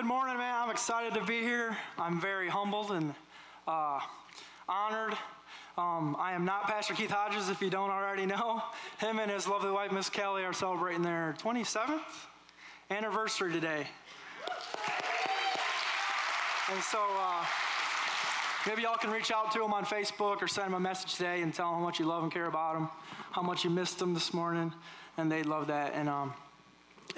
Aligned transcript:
good 0.00 0.06
morning, 0.06 0.38
man. 0.38 0.54
I'm 0.54 0.70
excited 0.70 1.12
to 1.12 1.22
be 1.26 1.42
here. 1.42 1.76
I'm 1.98 2.18
very 2.22 2.48
humbled 2.48 2.90
and 2.90 3.14
uh, 3.68 4.00
honored. 4.66 5.12
Um, 5.76 6.16
I 6.18 6.32
am 6.32 6.46
not 6.46 6.62
Pastor 6.62 6.94
Keith 6.94 7.10
Hodges, 7.10 7.50
if 7.50 7.60
you 7.60 7.68
don't 7.68 7.90
already 7.90 8.24
know. 8.24 8.62
Him 8.98 9.18
and 9.18 9.30
his 9.30 9.46
lovely 9.46 9.70
wife, 9.70 9.92
Miss 9.92 10.08
Kelly, 10.08 10.42
are 10.42 10.54
celebrating 10.54 11.02
their 11.02 11.34
27th 11.42 12.00
anniversary 12.90 13.52
today. 13.52 13.86
And 16.72 16.82
so 16.82 16.98
uh, 17.18 17.44
maybe 18.66 18.80
y'all 18.80 18.96
can 18.96 19.10
reach 19.10 19.30
out 19.30 19.52
to 19.52 19.58
them 19.58 19.74
on 19.74 19.84
Facebook 19.84 20.40
or 20.40 20.48
send 20.48 20.68
them 20.68 20.74
a 20.76 20.80
message 20.80 21.16
today 21.16 21.42
and 21.42 21.52
tell 21.52 21.72
them 21.72 21.80
how 21.80 21.84
much 21.84 22.00
you 22.00 22.06
love 22.06 22.22
and 22.22 22.32
care 22.32 22.46
about 22.46 22.72
them, 22.72 22.88
how 23.32 23.42
much 23.42 23.64
you 23.64 23.70
missed 23.70 23.98
them 23.98 24.14
this 24.14 24.32
morning, 24.32 24.72
and 25.18 25.30
they'd 25.30 25.44
love 25.44 25.66
that. 25.66 25.92
And 25.92 26.08
um, 26.08 26.32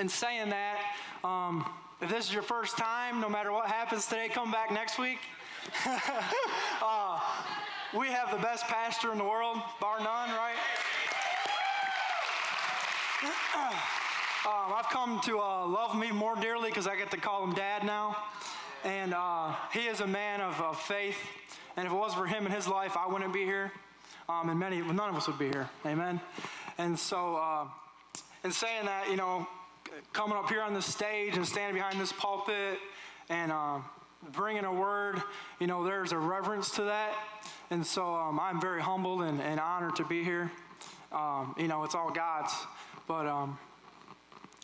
in 0.01 0.09
saying 0.09 0.51
that, 0.51 0.81
um, 1.23 1.65
if 2.03 2.09
this 2.09 2.27
is 2.27 2.35
your 2.35 2.43
first 2.43 2.77
time, 2.77 3.21
no 3.21 3.29
matter 3.29 3.53
what 3.53 3.69
happens 3.69 4.07
today, 4.07 4.29
come 4.29 4.51
back 4.51 4.73
next 4.73 4.99
week. 4.99 5.21
uh, 6.83 7.21
we 7.97 8.09
have 8.09 8.33
the 8.33 8.43
best 8.43 8.65
pastor 8.65 9.13
in 9.13 9.19
the 9.19 9.25
world, 9.25 9.59
bar 9.81 9.99
none, 9.99 10.31
right? 10.31 10.57
um, 13.55 14.73
I've 14.75 14.89
come 14.91 15.21
to 15.27 15.39
uh, 15.39 15.65
love 15.65 15.97
me 15.97 16.11
more 16.11 16.35
dearly 16.35 16.71
because 16.71 16.89
I 16.89 16.97
get 16.97 17.13
to 17.13 17.19
call 17.19 17.45
him 17.45 17.55
dad 17.55 17.85
now. 17.85 18.17
And 18.83 19.15
uh, 19.15 19.55
he 19.73 19.87
is 19.87 20.01
a 20.01 20.07
man 20.07 20.41
of, 20.41 20.61
of, 20.61 20.81
faith. 20.81 21.19
And 21.77 21.87
if 21.87 21.93
it 21.93 21.97
was 21.97 22.15
for 22.15 22.27
him 22.27 22.47
in 22.47 22.51
his 22.51 22.67
life, 22.67 22.97
I 22.97 23.07
wouldn't 23.07 23.33
be 23.33 23.45
here. 23.45 23.71
Um, 24.29 24.49
and 24.49 24.59
many, 24.59 24.81
none 24.81 25.09
of 25.09 25.15
us 25.15 25.29
would 25.29 25.39
be 25.39 25.51
here. 25.51 25.71
Amen. 25.87 26.21
And 26.79 26.99
so, 26.99 27.37
uh, 27.37 27.69
in 28.43 28.51
saying 28.51 28.87
that, 28.87 29.09
you 29.09 29.17
know, 29.17 29.47
coming 30.13 30.37
up 30.37 30.49
here 30.49 30.63
on 30.63 30.75
the 30.75 30.83
stage 30.83 31.37
and 31.37 31.47
standing 31.47 31.75
behind 31.75 32.01
this 32.01 32.13
pulpit 32.13 32.79
and 33.29 33.53
uh, 33.53 33.79
bringing 34.33 34.65
a 34.65 34.73
word, 34.73 35.21
you 35.59 35.67
know, 35.67 35.85
there's 35.85 36.13
a 36.13 36.19
reverence 36.19 36.71
to 36.73 36.85
that. 36.85 37.15
And 37.71 37.87
so 37.87 38.15
um, 38.15 38.39
I'm 38.39 38.61
very 38.61 38.81
humbled 38.81 39.23
and, 39.23 39.41
and, 39.41 39.59
honored 39.59 39.97
to 39.97 40.05
be 40.05 40.23
here. 40.23 40.51
Um, 41.11 41.55
you 41.59 41.69
know, 41.69 41.85
it's 41.85 41.95
all 41.95 42.11
God's. 42.11 42.53
But, 43.07 43.27
um, 43.27 43.59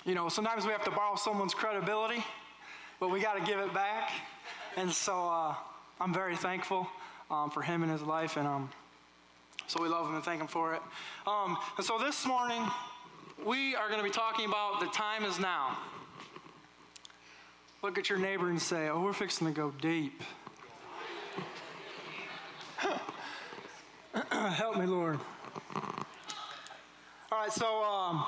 you 0.05 0.15
know, 0.15 0.29
sometimes 0.29 0.65
we 0.65 0.73
have 0.73 0.85
to 0.85 0.91
borrow 0.91 1.17
someone's 1.17 1.55
credibility, 1.55 2.25
but 3.01 3.11
we 3.11 3.21
got 3.21 3.35
to 3.35 3.45
give 3.45 3.59
it 3.59 3.73
back. 3.73 4.11
And 4.77 4.93
so 4.93 5.29
uh, 5.29 5.55
I'm 6.01 6.13
very 6.13 6.37
thankful 6.37 6.87
um, 7.31 7.51
for 7.51 7.63
him 7.63 7.83
and 7.83 7.91
his 7.91 8.03
life. 8.03 8.37
And 8.37 8.47
um, 8.47 8.71
so 9.67 9.83
we 9.83 9.89
love 9.89 10.07
him 10.09 10.15
and 10.15 10.25
thank 10.25 10.41
him 10.41 10.47
for 10.47 10.75
it. 10.75 10.83
Um, 11.27 11.57
and 11.77 11.85
so 11.85 11.99
this 11.99 12.27
morning, 12.27 12.63
we 13.45 13.75
are 13.75 13.89
going 13.89 13.99
to 13.99 14.05
be 14.05 14.11
talking 14.11 14.47
about 14.47 14.81
the 14.81 14.87
time 14.87 15.25
is 15.25 15.39
now. 15.39 15.79
Look 17.83 17.99
at 17.99 18.11
your 18.11 18.19
neighbor 18.19 18.51
and 18.51 18.61
say, 18.61 18.89
Oh, 18.89 19.01
we're 19.01 19.13
fixing 19.13 19.47
to 19.47 19.53
go 19.53 19.73
deep. 19.81 20.23
Help 24.31 24.77
me, 24.77 24.87
Lord. 24.87 25.21
All 27.31 27.39
right, 27.39 27.53
so 27.53 27.83
um, 27.85 28.25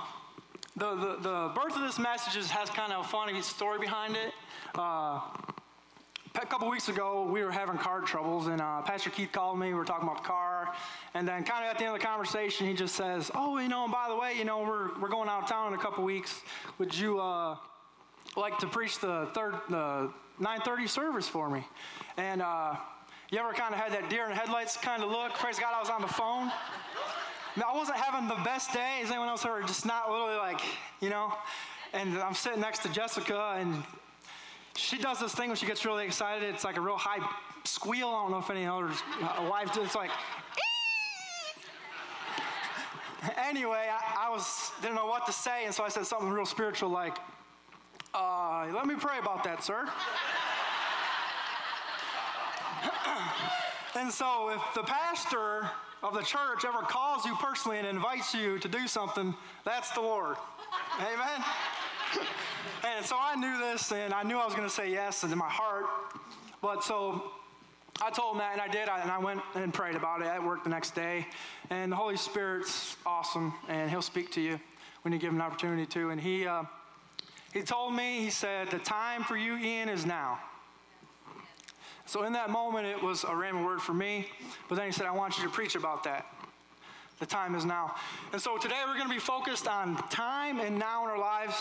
the, 0.77 0.95
the, 0.95 1.17
the, 1.21 1.53
birth 1.55 1.75
of 1.75 1.83
this 1.83 1.99
message 1.99 2.35
has 2.51 2.71
kind 2.71 2.93
of 2.93 3.05
a 3.05 3.09
funny 3.09 3.41
story 3.43 3.79
behind 3.79 4.15
it. 4.15 4.33
Uh, 4.75 5.21
a 6.35 6.47
couple 6.47 6.69
weeks 6.71 6.89
ago, 6.89 7.29
we 7.31 7.43
were 7.43 7.51
having 7.51 7.77
car 7.77 8.01
troubles, 8.01 8.47
and 8.47 8.61
uh, 8.61 8.83
Pastor 8.83 9.11
Keith 9.11 9.33
called 9.33 9.59
me. 9.59 9.69
We 9.69 9.75
were 9.75 9.85
talking 9.85 10.09
about 10.09 10.23
the 10.23 10.29
car, 10.29 10.73
and 11.15 11.27
then 11.27 11.45
kind 11.45 11.65
of 11.65 11.71
at 11.71 11.79
the 11.79 11.85
end 11.85 11.95
of 11.95 12.01
the 12.01 12.07
conversation, 12.07 12.67
he 12.67 12.75
just 12.75 12.95
says, 12.95 13.31
"Oh, 13.35 13.59
you 13.59 13.69
know, 13.69 13.85
and 13.85 13.93
by 13.93 14.09
the 14.09 14.17
way, 14.17 14.35
you 14.37 14.45
know, 14.45 14.61
we're 14.61 14.99
we're 15.01 15.09
going 15.09 15.29
out 15.29 15.43
of 15.43 15.49
town 15.49 15.73
in 15.73 15.79
a 15.79 15.83
couple 15.83 16.05
weeks. 16.05 16.41
Would 16.79 16.97
you 16.97 17.21
uh, 17.21 17.57
like 18.37 18.59
to 18.59 18.67
preach 18.67 19.01
the 19.01 19.29
third 19.35 19.55
the 19.69 20.13
9:30 20.41 20.89
service 20.89 21.29
for 21.29 21.51
me?" 21.51 21.65
And 22.17 22.43
uh, 22.43 22.77
you 23.31 23.39
ever 23.39 23.53
kind 23.53 23.75
of 23.75 23.81
had 23.81 23.93
that 23.93 24.09
deer 24.09 24.25
in 24.25 24.31
the 24.31 24.37
headlights 24.37 24.77
kind 24.77 25.03
of 25.03 25.11
look? 25.11 25.35
Praise 25.35 25.59
God, 25.59 25.75
I 25.75 25.81
was 25.81 25.91
on 25.91 26.03
the 26.03 26.09
phone. 26.09 26.51
I 27.57 27.75
wasn't 27.75 27.99
having 27.99 28.29
the 28.29 28.43
best 28.45 28.73
day. 28.73 29.01
Is 29.03 29.11
anyone 29.11 29.29
else 29.29 29.45
ever 29.45 29.61
just 29.63 29.85
not 29.85 30.11
literally 30.11 30.37
like, 30.37 30.61
you 31.01 31.11
know? 31.11 31.33
And 31.93 32.17
I'm 32.19 32.35
sitting 32.35 32.61
next 32.61 32.83
to 32.85 32.89
Jessica, 32.89 33.57
and 33.59 33.83
she 34.77 34.99
does 34.99 35.21
this 35.21 35.35
thing 35.35 35.49
when 35.49 35.57
she 35.57 35.67
gets 35.67 35.85
really 35.85 36.05
excited. 36.05 36.49
It's 36.49 36.65
like 36.65 36.77
a 36.77 36.81
real 36.81 36.97
high 36.97 37.27
squeal. 37.65 38.09
I 38.09 38.23
don't 38.23 38.31
know 38.31 38.39
if 38.39 38.51
any 38.51 38.67
others 38.67 38.97
uh, 39.23 39.49
wives 39.51 39.73
do. 39.73 39.83
It's 39.83 39.95
like. 39.95 40.11
anyway, 43.37 43.89
I, 43.91 44.27
I, 44.27 44.31
was 44.31 44.73
didn't 44.81 44.97
know 44.97 45.07
what 45.07 45.27
to 45.27 45.33
say, 45.33 45.65
and 45.65 45.75
so 45.75 45.85
I 45.85 45.89
said 45.89 46.07
something 46.07 46.31
real 46.31 46.47
spiritual, 46.47 46.89
like, 46.89 47.19
uh, 48.15 48.67
"Let 48.73 48.87
me 48.87 48.95
pray 48.99 49.19
about 49.19 49.45
that, 49.45 49.63
sir." 49.63 49.89
and 53.97 54.11
so, 54.11 54.51
if 54.51 54.63
the 54.75 54.83
pastor 54.83 55.69
of 56.03 56.15
the 56.15 56.23
church 56.23 56.65
ever 56.65 56.81
calls 56.81 57.27
you 57.27 57.35
personally 57.37 57.79
and 57.79 57.87
invites 57.87 58.35
you 58.35 58.59
to 58.59 58.69
do 58.69 58.89
something, 58.89 59.35
that's 59.65 59.91
the 59.91 60.01
Lord. 60.01 60.37
Amen. 60.99 61.45
And 62.85 63.05
so 63.05 63.17
I 63.19 63.35
knew 63.37 63.59
this, 63.59 63.93
and 63.93 64.13
I 64.13 64.23
knew 64.23 64.39
I 64.39 64.45
was 64.45 64.55
going 64.55 64.69
to 64.69 64.75
say 64.75 64.91
yes 64.91 65.25
in 65.25 65.37
my 65.37 65.49
heart. 65.49 65.87
But 66.63 66.85
so 66.85 67.33
I 68.03 68.11
told 68.11 68.35
him 68.35 68.39
that, 68.39 68.53
and 68.53 68.61
I 68.61 68.69
did, 68.69 68.89
and 68.89 69.11
I 69.11 69.19
went 69.19 69.41
and 69.55 69.73
prayed 69.73 69.95
about 69.95 70.23
it 70.23 70.27
at 70.27 70.43
work 70.43 70.65
the 70.65 70.71
next 70.71 70.95
day. 70.95 71.27
And 71.69 71.93
the 71.93 71.97
Holy 71.97 72.17
Spirit's 72.17 72.97
awesome, 73.05 73.53
and 73.69 73.91
He'll 73.91 74.03
speak 74.03 74.33
to 74.33 74.41
you 74.41 74.59
when 75.03 75.13
you 75.13 75.19
give 75.19 75.31
Him 75.31 75.37
an 75.37 75.43
opportunity 75.43 75.87
to. 75.87 76.11
And 76.11 76.21
He, 76.21 76.47
uh, 76.47 76.65
he 77.53 77.63
told 77.63 77.95
me, 77.95 78.21
He 78.21 78.31
said, 78.31 78.71
The 78.71 78.79
time 78.79 79.23
for 79.25 79.37
you, 79.37 79.57
Ian, 79.57 79.89
is 79.89 80.07
now. 80.07 80.39
So 82.07 82.25
in 82.25 82.33
that 82.33 82.51
moment, 82.51 82.87
it 82.87 83.01
was 83.01 83.25
a 83.25 83.37
random 83.37 83.65
word 83.65 83.81
for 83.81 83.95
me. 83.95 84.29
But 84.69 84.77
then 84.77 84.87
He 84.87 84.93
said, 84.93 85.07
I 85.07 85.13
want 85.13 85.39
you 85.39 85.45
to 85.45 85.51
preach 85.51 85.75
about 85.75 86.03
that. 86.05 86.27
The 87.21 87.27
time 87.27 87.55
is 87.55 87.67
now. 87.67 87.97
And 88.33 88.41
so 88.41 88.57
today 88.57 88.81
we're 88.87 88.95
going 88.95 89.09
to 89.09 89.15
be 89.15 89.21
focused 89.21 89.69
on 89.69 89.97
time 90.09 90.59
and 90.59 90.79
now 90.79 91.05
in 91.05 91.11
our 91.11 91.19
lives. 91.19 91.55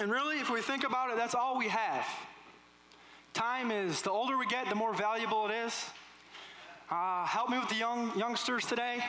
And 0.00 0.10
really, 0.10 0.38
if 0.38 0.50
we 0.50 0.60
think 0.60 0.84
about 0.84 1.10
it, 1.10 1.16
that's 1.16 1.34
all 1.34 1.58
we 1.58 1.68
have. 1.68 2.06
Time 3.34 3.70
is, 3.70 4.02
the 4.02 4.10
older 4.10 4.36
we 4.36 4.46
get, 4.46 4.68
the 4.68 4.74
more 4.74 4.94
valuable 4.94 5.46
it 5.48 5.52
is. 5.52 5.86
Uh, 6.90 7.24
help 7.24 7.48
me 7.48 7.58
with 7.58 7.68
the 7.68 7.74
young 7.74 8.16
youngsters 8.18 8.66
today. 8.66 9.02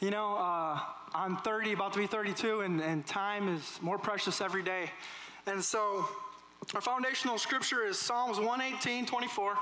You 0.00 0.10
know, 0.10 0.36
uh, 0.36 0.80
I'm 1.14 1.36
30, 1.38 1.72
about 1.72 1.92
to 1.94 1.98
be 1.98 2.06
32, 2.06 2.60
and, 2.60 2.80
and 2.80 3.06
time 3.06 3.48
is 3.54 3.78
more 3.82 3.98
precious 3.98 4.40
every 4.40 4.62
day. 4.62 4.90
And 5.46 5.62
so, 5.62 6.06
our 6.74 6.80
foundational 6.80 7.38
scripture 7.38 7.84
is 7.84 7.98
Psalms 7.98 8.38
118, 8.38 9.06
24. 9.06 9.58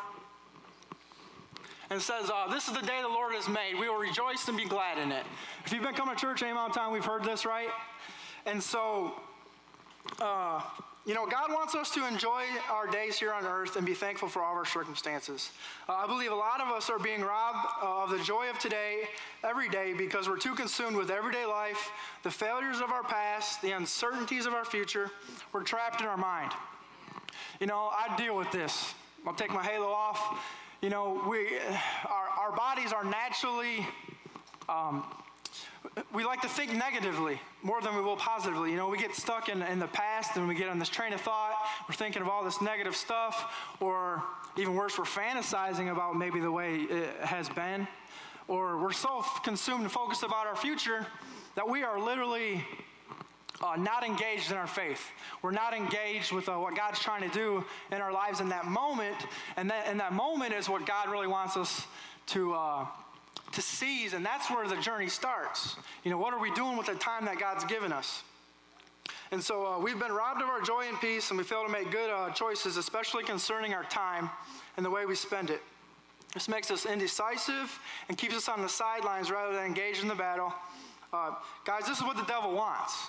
And 1.90 2.00
says, 2.00 2.30
uh, 2.30 2.48
This 2.48 2.68
is 2.68 2.74
the 2.74 2.86
day 2.86 3.00
the 3.02 3.08
Lord 3.08 3.34
has 3.34 3.48
made. 3.48 3.74
We 3.78 3.88
will 3.88 3.98
rejoice 3.98 4.48
and 4.48 4.56
be 4.56 4.64
glad 4.64 4.98
in 4.98 5.12
it. 5.12 5.24
If 5.64 5.72
you've 5.72 5.82
been 5.82 5.94
coming 5.94 6.14
to 6.14 6.20
church 6.20 6.42
any 6.42 6.52
amount 6.52 6.70
of 6.70 6.76
time, 6.76 6.92
we've 6.92 7.04
heard 7.04 7.24
this, 7.24 7.44
right? 7.44 7.68
And 8.46 8.62
so, 8.62 9.14
uh, 10.20 10.60
you 11.06 11.12
know, 11.12 11.26
God 11.26 11.52
wants 11.52 11.74
us 11.74 11.90
to 11.90 12.08
enjoy 12.08 12.44
our 12.70 12.86
days 12.86 13.18
here 13.18 13.32
on 13.32 13.44
earth 13.44 13.76
and 13.76 13.84
be 13.84 13.92
thankful 13.92 14.26
for 14.26 14.42
all 14.42 14.54
our 14.54 14.64
circumstances. 14.64 15.50
Uh, 15.86 15.92
I 15.92 16.06
believe 16.06 16.32
a 16.32 16.34
lot 16.34 16.62
of 16.62 16.68
us 16.68 16.88
are 16.88 16.98
being 16.98 17.20
robbed 17.20 17.58
uh, 17.82 18.04
of 18.04 18.10
the 18.10 18.18
joy 18.20 18.48
of 18.48 18.58
today 18.58 19.08
every 19.42 19.68
day 19.68 19.92
because 19.92 20.28
we're 20.30 20.38
too 20.38 20.54
consumed 20.54 20.96
with 20.96 21.10
everyday 21.10 21.44
life, 21.44 21.90
the 22.22 22.30
failures 22.30 22.80
of 22.80 22.90
our 22.90 23.02
past, 23.02 23.60
the 23.60 23.72
uncertainties 23.72 24.46
of 24.46 24.54
our 24.54 24.64
future. 24.64 25.10
We're 25.52 25.62
trapped 25.62 26.00
in 26.00 26.06
our 26.06 26.16
mind. 26.16 26.52
You 27.60 27.66
know, 27.66 27.90
I 27.92 28.16
deal 28.16 28.34
with 28.34 28.50
this. 28.50 28.94
I'll 29.26 29.34
take 29.34 29.52
my 29.52 29.62
halo 29.62 29.88
off. 29.88 30.40
You 30.80 30.88
know, 30.88 31.22
we, 31.28 31.58
our, 32.08 32.48
our 32.48 32.56
bodies 32.56 32.94
are 32.94 33.04
naturally 33.04 33.86
um, 34.70 35.04
we 36.12 36.24
like 36.24 36.40
to 36.42 36.48
think 36.48 36.72
negatively 36.72 37.40
more 37.62 37.80
than 37.80 37.94
we 37.94 38.02
will 38.02 38.16
positively. 38.16 38.70
You 38.70 38.76
know, 38.76 38.88
we 38.88 38.98
get 38.98 39.14
stuck 39.14 39.48
in, 39.48 39.62
in 39.62 39.78
the 39.78 39.86
past 39.86 40.36
and 40.36 40.48
we 40.48 40.54
get 40.54 40.68
on 40.68 40.78
this 40.78 40.88
train 40.88 41.12
of 41.12 41.20
thought. 41.20 41.54
We're 41.88 41.94
thinking 41.94 42.22
of 42.22 42.28
all 42.28 42.44
this 42.44 42.60
negative 42.60 42.96
stuff, 42.96 43.52
or 43.80 44.22
even 44.56 44.74
worse, 44.74 44.98
we're 44.98 45.04
fantasizing 45.04 45.92
about 45.92 46.16
maybe 46.16 46.40
the 46.40 46.50
way 46.50 46.76
it 46.76 47.16
has 47.20 47.48
been. 47.48 47.86
Or 48.48 48.78
we're 48.78 48.92
so 48.92 49.24
consumed 49.42 49.82
and 49.82 49.92
focused 49.92 50.22
about 50.22 50.46
our 50.46 50.56
future 50.56 51.06
that 51.54 51.68
we 51.68 51.82
are 51.82 51.98
literally 51.98 52.64
uh, 53.62 53.76
not 53.76 54.04
engaged 54.04 54.50
in 54.50 54.56
our 54.56 54.66
faith. 54.66 55.10
We're 55.42 55.52
not 55.52 55.74
engaged 55.74 56.32
with 56.32 56.48
uh, 56.48 56.56
what 56.56 56.76
God's 56.76 57.00
trying 57.00 57.28
to 57.28 57.34
do 57.34 57.64
in 57.90 58.00
our 58.00 58.12
lives 58.12 58.40
in 58.40 58.48
that 58.50 58.66
moment. 58.66 59.16
And 59.56 59.70
that, 59.70 59.86
and 59.86 60.00
that 60.00 60.12
moment 60.12 60.52
is 60.52 60.68
what 60.68 60.86
God 60.86 61.08
really 61.10 61.28
wants 61.28 61.56
us 61.56 61.86
to. 62.28 62.54
Uh, 62.54 62.86
to 63.54 63.62
seize, 63.62 64.12
and 64.12 64.24
that's 64.24 64.50
where 64.50 64.66
the 64.68 64.76
journey 64.76 65.08
starts. 65.08 65.76
You 66.04 66.10
know, 66.10 66.18
what 66.18 66.34
are 66.34 66.40
we 66.40 66.50
doing 66.52 66.76
with 66.76 66.86
the 66.86 66.94
time 66.94 67.24
that 67.26 67.38
God's 67.38 67.64
given 67.64 67.92
us? 67.92 68.22
And 69.30 69.42
so 69.42 69.66
uh, 69.66 69.78
we've 69.78 69.98
been 69.98 70.12
robbed 70.12 70.42
of 70.42 70.48
our 70.48 70.60
joy 70.60 70.84
and 70.88 71.00
peace, 71.00 71.30
and 71.30 71.38
we 71.38 71.44
fail 71.44 71.64
to 71.64 71.70
make 71.70 71.90
good 71.90 72.10
uh, 72.10 72.30
choices, 72.30 72.76
especially 72.76 73.24
concerning 73.24 73.74
our 73.74 73.84
time 73.84 74.30
and 74.76 74.84
the 74.84 74.90
way 74.90 75.06
we 75.06 75.14
spend 75.14 75.50
it. 75.50 75.62
This 76.34 76.48
makes 76.48 76.70
us 76.70 76.84
indecisive 76.84 77.78
and 78.08 78.18
keeps 78.18 78.34
us 78.34 78.48
on 78.48 78.60
the 78.60 78.68
sidelines 78.68 79.30
rather 79.30 79.54
than 79.54 79.64
engaged 79.64 80.02
in 80.02 80.08
the 80.08 80.14
battle. 80.14 80.52
Uh, 81.12 81.30
guys, 81.64 81.86
this 81.86 81.98
is 81.98 82.04
what 82.04 82.16
the 82.16 82.24
devil 82.24 82.52
wants. 82.52 83.08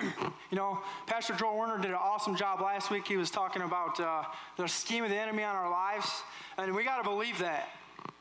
You 0.50 0.56
know, 0.56 0.78
Pastor 1.06 1.34
Joel 1.34 1.58
Werner 1.58 1.76
did 1.76 1.90
an 1.90 1.98
awesome 2.00 2.34
job 2.34 2.62
last 2.62 2.90
week. 2.90 3.06
He 3.06 3.18
was 3.18 3.30
talking 3.30 3.60
about 3.60 4.00
uh, 4.00 4.22
the 4.56 4.66
scheme 4.66 5.04
of 5.04 5.10
the 5.10 5.16
enemy 5.16 5.42
on 5.42 5.54
our 5.54 5.70
lives, 5.70 6.22
and 6.56 6.74
we 6.74 6.84
got 6.84 6.96
to 6.96 7.02
believe 7.02 7.38
that. 7.40 7.68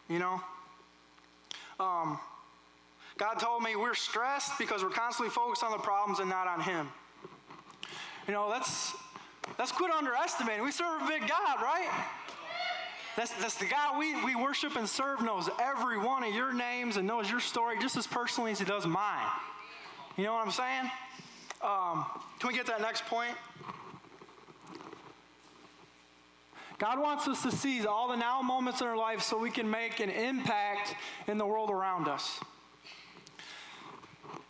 You 0.10 0.20
know, 0.20 0.42
um, 1.80 2.20
God 3.18 3.36
told 3.36 3.64
me 3.64 3.76
we're 3.76 3.96
stressed 3.96 4.58
because 4.60 4.84
we're 4.84 4.90
constantly 4.90 5.32
focused 5.32 5.64
on 5.64 5.72
the 5.72 5.78
problems 5.78 6.20
and 6.20 6.30
not 6.30 6.48
on 6.48 6.62
Him. 6.62 6.90
You 8.28 8.34
know, 8.34 8.48
let's 8.48 8.94
let's 9.58 9.72
quit 9.72 9.92
underestimating. 9.92 10.64
We 10.64 10.72
serve 10.72 11.02
a 11.02 11.08
big 11.08 11.22
God, 11.22 11.62
right? 11.62 11.90
That's, 13.18 13.34
that's 13.42 13.56
the 13.56 13.66
God 13.66 13.98
we, 13.98 14.14
we 14.24 14.36
worship 14.36 14.76
and 14.76 14.88
serve 14.88 15.24
knows 15.24 15.50
every 15.60 15.98
one 15.98 16.24
of 16.24 16.36
your 16.36 16.54
names 16.54 16.98
and 16.98 17.08
knows 17.08 17.32
your 17.32 17.40
story 17.40 17.78
just 17.82 17.98
as 17.98 18.06
personally 18.06 18.52
as 18.52 18.60
he 18.60 18.66
does 18.66 18.86
mine. 18.86 19.26
You 20.18 20.26
know 20.26 20.34
what 20.34 20.46
I'm 20.46 20.52
saying? 20.52 20.92
Um, 21.64 22.06
can 22.40 22.50
we 22.50 22.54
get 22.54 22.68
that 22.68 22.80
next 22.80 23.06
point? 23.06 23.32
God 26.78 27.00
wants 27.00 27.28
us 27.28 27.42
to 27.44 27.52
seize 27.52 27.86
all 27.86 28.10
the 28.10 28.16
now 28.16 28.42
moments 28.42 28.82
in 28.82 28.88
our 28.88 28.98
life 28.98 29.22
so 29.22 29.38
we 29.38 29.50
can 29.50 29.70
make 29.70 30.00
an 30.00 30.10
impact 30.10 30.96
in 31.28 31.38
the 31.38 31.46
world 31.46 31.72
around 31.72 32.08
us. 32.08 32.40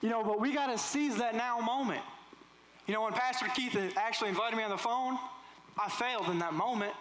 You 0.01 0.09
know, 0.09 0.23
but 0.23 0.39
we 0.39 0.53
got 0.53 0.67
to 0.67 0.77
seize 0.77 1.17
that 1.17 1.35
now 1.35 1.59
moment. 1.59 2.01
You 2.85 2.93
know, 2.93 3.03
when 3.03 3.13
Pastor 3.13 3.47
Keith 3.55 3.75
actually 3.95 4.29
invited 4.29 4.57
me 4.57 4.63
on 4.63 4.69
the 4.69 4.77
phone, 4.77 5.17
I 5.77 5.89
failed 5.89 6.29
in 6.29 6.39
that 6.39 6.53
moment. 6.53 6.93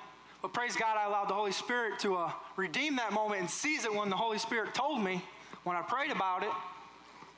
But 0.43 0.53
praise 0.53 0.77
God, 0.77 0.97
I 0.97 1.07
allowed 1.07 1.29
the 1.29 1.35
Holy 1.35 1.53
Spirit 1.53 1.99
to 2.01 2.17
uh, 2.17 2.31
redeem 2.57 2.97
that 2.97 3.13
moment 3.13 3.41
and 3.41 3.51
seize 3.51 3.85
it 3.85 3.93
when 3.93 4.11
the 4.11 4.17
Holy 4.17 4.39
Spirit 4.39 4.75
told 4.75 5.03
me, 5.03 5.23
when 5.65 5.77
I 5.77 5.83
prayed 5.83 6.13
about 6.13 6.45
it, 6.45 6.51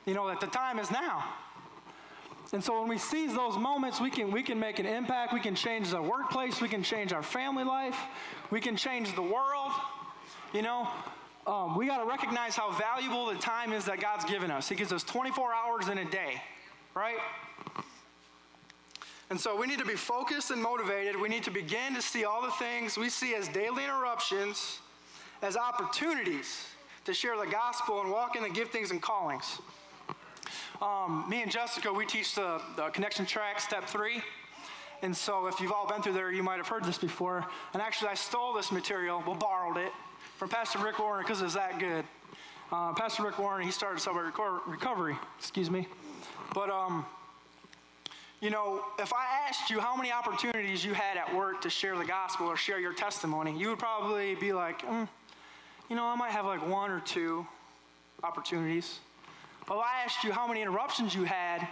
you 0.05 0.13
know, 0.13 0.27
that 0.27 0.39
the 0.39 0.47
time 0.47 0.79
is 0.79 0.91
now. 0.91 1.23
And 2.51 2.63
so 2.63 2.79
when 2.79 2.89
we 2.89 2.97
seize 2.97 3.33
those 3.33 3.57
moments, 3.57 4.01
we 4.01 4.09
can, 4.09 4.31
we 4.31 4.41
can 4.41 4.59
make 4.59 4.79
an 4.79 4.85
impact. 4.85 5.33
We 5.33 5.39
can 5.39 5.53
change 5.53 5.91
the 5.91 6.01
workplace. 6.01 6.61
We 6.61 6.67
can 6.67 6.81
change 6.81 7.13
our 7.13 7.21
family 7.21 7.63
life. 7.63 7.97
We 8.49 8.59
can 8.59 8.75
change 8.75 9.13
the 9.13 9.21
world. 9.21 9.71
You 10.53 10.63
know, 10.63 10.87
um, 11.45 11.77
we 11.77 11.85
got 11.85 11.99
to 11.99 12.07
recognize 12.07 12.55
how 12.55 12.71
valuable 12.71 13.27
the 13.27 13.35
time 13.35 13.71
is 13.71 13.85
that 13.85 13.99
God's 13.99 14.25
given 14.25 14.49
us. 14.49 14.67
He 14.67 14.75
gives 14.75 14.91
us 14.91 15.03
24 15.03 15.53
hours 15.53 15.87
in 15.89 15.99
a 15.99 16.05
day, 16.05 16.41
right? 16.95 17.17
And 19.29 19.39
so 19.39 19.55
we 19.55 19.67
need 19.67 19.77
to 19.79 19.85
be 19.85 19.95
focused 19.95 20.49
and 20.49 20.61
motivated. 20.61 21.15
We 21.19 21.29
need 21.29 21.43
to 21.43 21.51
begin 21.51 21.93
to 21.93 22.01
see 22.01 22.25
all 22.25 22.41
the 22.41 22.51
things 22.51 22.97
we 22.97 23.09
see 23.09 23.35
as 23.35 23.47
daily 23.47 23.83
interruptions 23.83 24.79
as 25.43 25.55
opportunities 25.55 26.65
to 27.05 27.13
share 27.13 27.37
the 27.37 27.49
gospel 27.49 28.01
and 28.01 28.11
walk 28.11 28.35
in 28.35 28.43
the 28.43 28.49
giftings 28.49 28.89
and 28.89 29.01
callings. 29.01 29.59
Um, 30.81 31.25
me 31.29 31.41
and 31.41 31.51
Jessica, 31.51 31.91
we 31.91 32.05
teach 32.05 32.35
the, 32.35 32.61
the 32.75 32.89
connection 32.89 33.25
track, 33.25 33.59
step 33.59 33.85
three. 33.85 34.21
And 35.01 35.15
so 35.15 35.47
if 35.47 35.59
you've 35.59 35.71
all 35.71 35.87
been 35.87 36.01
through 36.01 36.13
there, 36.13 36.31
you 36.31 36.43
might 36.43 36.57
have 36.57 36.67
heard 36.67 36.83
this 36.83 36.97
before. 36.97 37.45
And 37.73 37.81
actually, 37.81 38.09
I 38.09 38.15
stole 38.15 38.53
this 38.53 38.71
material, 38.71 39.23
well, 39.25 39.35
borrowed 39.35 39.77
it 39.77 39.91
from 40.37 40.49
Pastor 40.49 40.79
Rick 40.79 40.99
Warren 40.99 41.23
because 41.23 41.41
it's 41.41 41.53
that 41.53 41.79
good. 41.79 42.05
Uh, 42.71 42.93
Pastor 42.93 43.23
Rick 43.23 43.39
Warren, 43.39 43.65
he 43.65 43.71
started 43.71 43.99
Celebrate 43.99 44.33
Recovery, 44.67 45.15
excuse 45.37 45.71
me. 45.71 45.87
But 46.53 46.69
um, 46.69 47.05
you 48.41 48.49
know, 48.49 48.85
if 48.97 49.11
I 49.11 49.25
asked 49.47 49.69
you 49.69 49.79
how 49.79 49.95
many 49.95 50.11
opportunities 50.11 50.85
you 50.85 50.93
had 50.93 51.17
at 51.17 51.35
work 51.35 51.61
to 51.61 51.69
share 51.69 51.97
the 51.97 52.05
gospel 52.05 52.47
or 52.47 52.55
share 52.55 52.79
your 52.79 52.93
testimony, 52.93 53.57
you 53.57 53.69
would 53.69 53.79
probably 53.79 54.35
be 54.35 54.53
like, 54.53 54.81
mm, 54.83 55.07
you 55.89 55.95
know, 55.95 56.05
I 56.05 56.15
might 56.15 56.31
have 56.31 56.45
like 56.45 56.65
one 56.65 56.89
or 56.89 57.01
two 57.01 57.45
opportunities. 58.23 58.99
If 59.69 59.75
I 59.75 60.01
asked 60.03 60.23
you 60.23 60.31
how 60.31 60.47
many 60.47 60.63
interruptions 60.63 61.13
you 61.13 61.25
had 61.25 61.67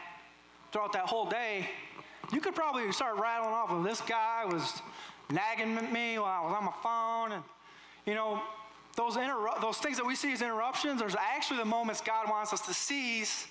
throughout 0.72 0.94
that 0.94 1.08
whole 1.08 1.26
day, 1.26 1.68
you 2.32 2.40
could 2.40 2.54
probably 2.54 2.92
start 2.92 3.18
rattling 3.18 3.54
off 3.54 3.72
of 3.72 3.84
this 3.84 4.02
guy 4.02 4.46
was 4.46 4.84
nagging 5.32 5.74
me 5.92 6.20
while 6.20 6.44
I 6.44 6.46
was 6.46 6.56
on 6.56 6.66
my 6.66 6.74
phone. 6.84 7.32
And, 7.32 7.44
you 8.06 8.14
know, 8.14 8.40
those, 8.96 9.16
interru- 9.16 9.60
those 9.62 9.78
things 9.78 9.98
that 9.98 10.06
we 10.06 10.14
see 10.14 10.32
as 10.32 10.44
interruptions 10.44 11.02
are 11.02 11.10
actually 11.18 11.58
the 11.58 11.66
moments 11.66 12.00
God 12.00 12.30
wants 12.30 12.54
us 12.54 12.62
to 12.68 12.74
seize 12.74 13.48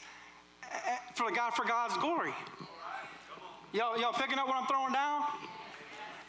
eh, 0.62 0.66
eh, 0.90 0.96
for, 1.16 1.32
God, 1.32 1.54
for 1.54 1.64
God's 1.64 1.96
glory. 1.96 2.32
Y'all, 3.72 3.98
y'all 3.98 4.12
picking 4.12 4.38
up 4.38 4.46
what 4.46 4.56
I'm 4.56 4.66
throwing 4.66 4.92
down? 4.92 5.24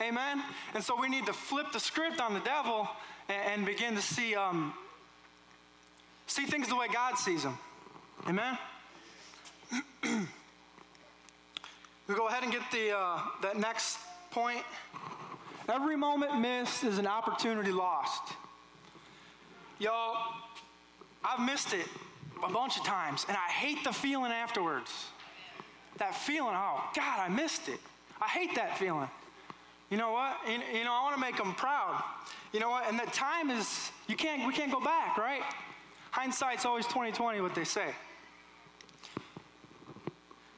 Amen? 0.01 0.41
And 0.73 0.83
so 0.83 0.99
we 0.99 1.07
need 1.07 1.27
to 1.27 1.33
flip 1.33 1.67
the 1.71 1.79
script 1.79 2.19
on 2.19 2.33
the 2.33 2.39
devil 2.39 2.87
and, 3.29 3.53
and 3.53 3.65
begin 3.65 3.93
to 3.93 4.01
see, 4.01 4.33
um, 4.33 4.73
see 6.25 6.45
things 6.45 6.67
the 6.67 6.75
way 6.75 6.87
God 6.91 7.15
sees 7.19 7.43
them. 7.43 7.59
Amen? 8.25 8.57
we 12.07 12.15
go 12.15 12.27
ahead 12.27 12.43
and 12.43 12.51
get 12.51 12.63
the, 12.71 12.97
uh, 12.97 13.19
that 13.41 13.57
next 13.57 13.99
point. 14.31 14.63
Every 15.69 15.97
moment 15.97 16.39
missed 16.39 16.83
is 16.83 16.97
an 16.97 17.07
opportunity 17.07 17.71
lost. 17.71 18.33
Y'all, 19.79 20.33
I've 21.23 21.45
missed 21.45 21.73
it 21.73 21.87
a 22.43 22.51
bunch 22.51 22.77
of 22.77 22.83
times, 22.83 23.25
and 23.27 23.37
I 23.37 23.49
hate 23.49 23.83
the 23.83 23.91
feeling 23.91 24.31
afterwards 24.31 24.91
that 25.97 26.15
feeling, 26.15 26.53
oh, 26.55 26.83
God, 26.95 27.19
I 27.19 27.27
missed 27.29 27.69
it. 27.69 27.79
I 28.21 28.27
hate 28.27 28.55
that 28.55 28.77
feeling. 28.77 29.09
You 29.89 29.97
know 29.97 30.11
what? 30.11 30.37
You, 30.47 30.59
you 30.79 30.83
know, 30.83 30.93
I 30.93 31.03
want 31.03 31.15
to 31.15 31.21
make 31.21 31.37
them 31.37 31.53
proud. 31.55 32.03
You 32.53 32.59
know 32.59 32.69
what? 32.69 32.87
And 32.89 32.99
the 32.99 33.05
time 33.07 33.49
is, 33.49 33.91
you 34.07 34.15
can't, 34.15 34.45
we 34.47 34.53
can't 34.53 34.71
go 34.71 34.81
back, 34.81 35.17
right? 35.17 35.41
Hindsight's 36.11 36.65
always 36.65 36.85
2020, 36.85 37.41
what 37.41 37.55
they 37.55 37.63
say. 37.63 37.93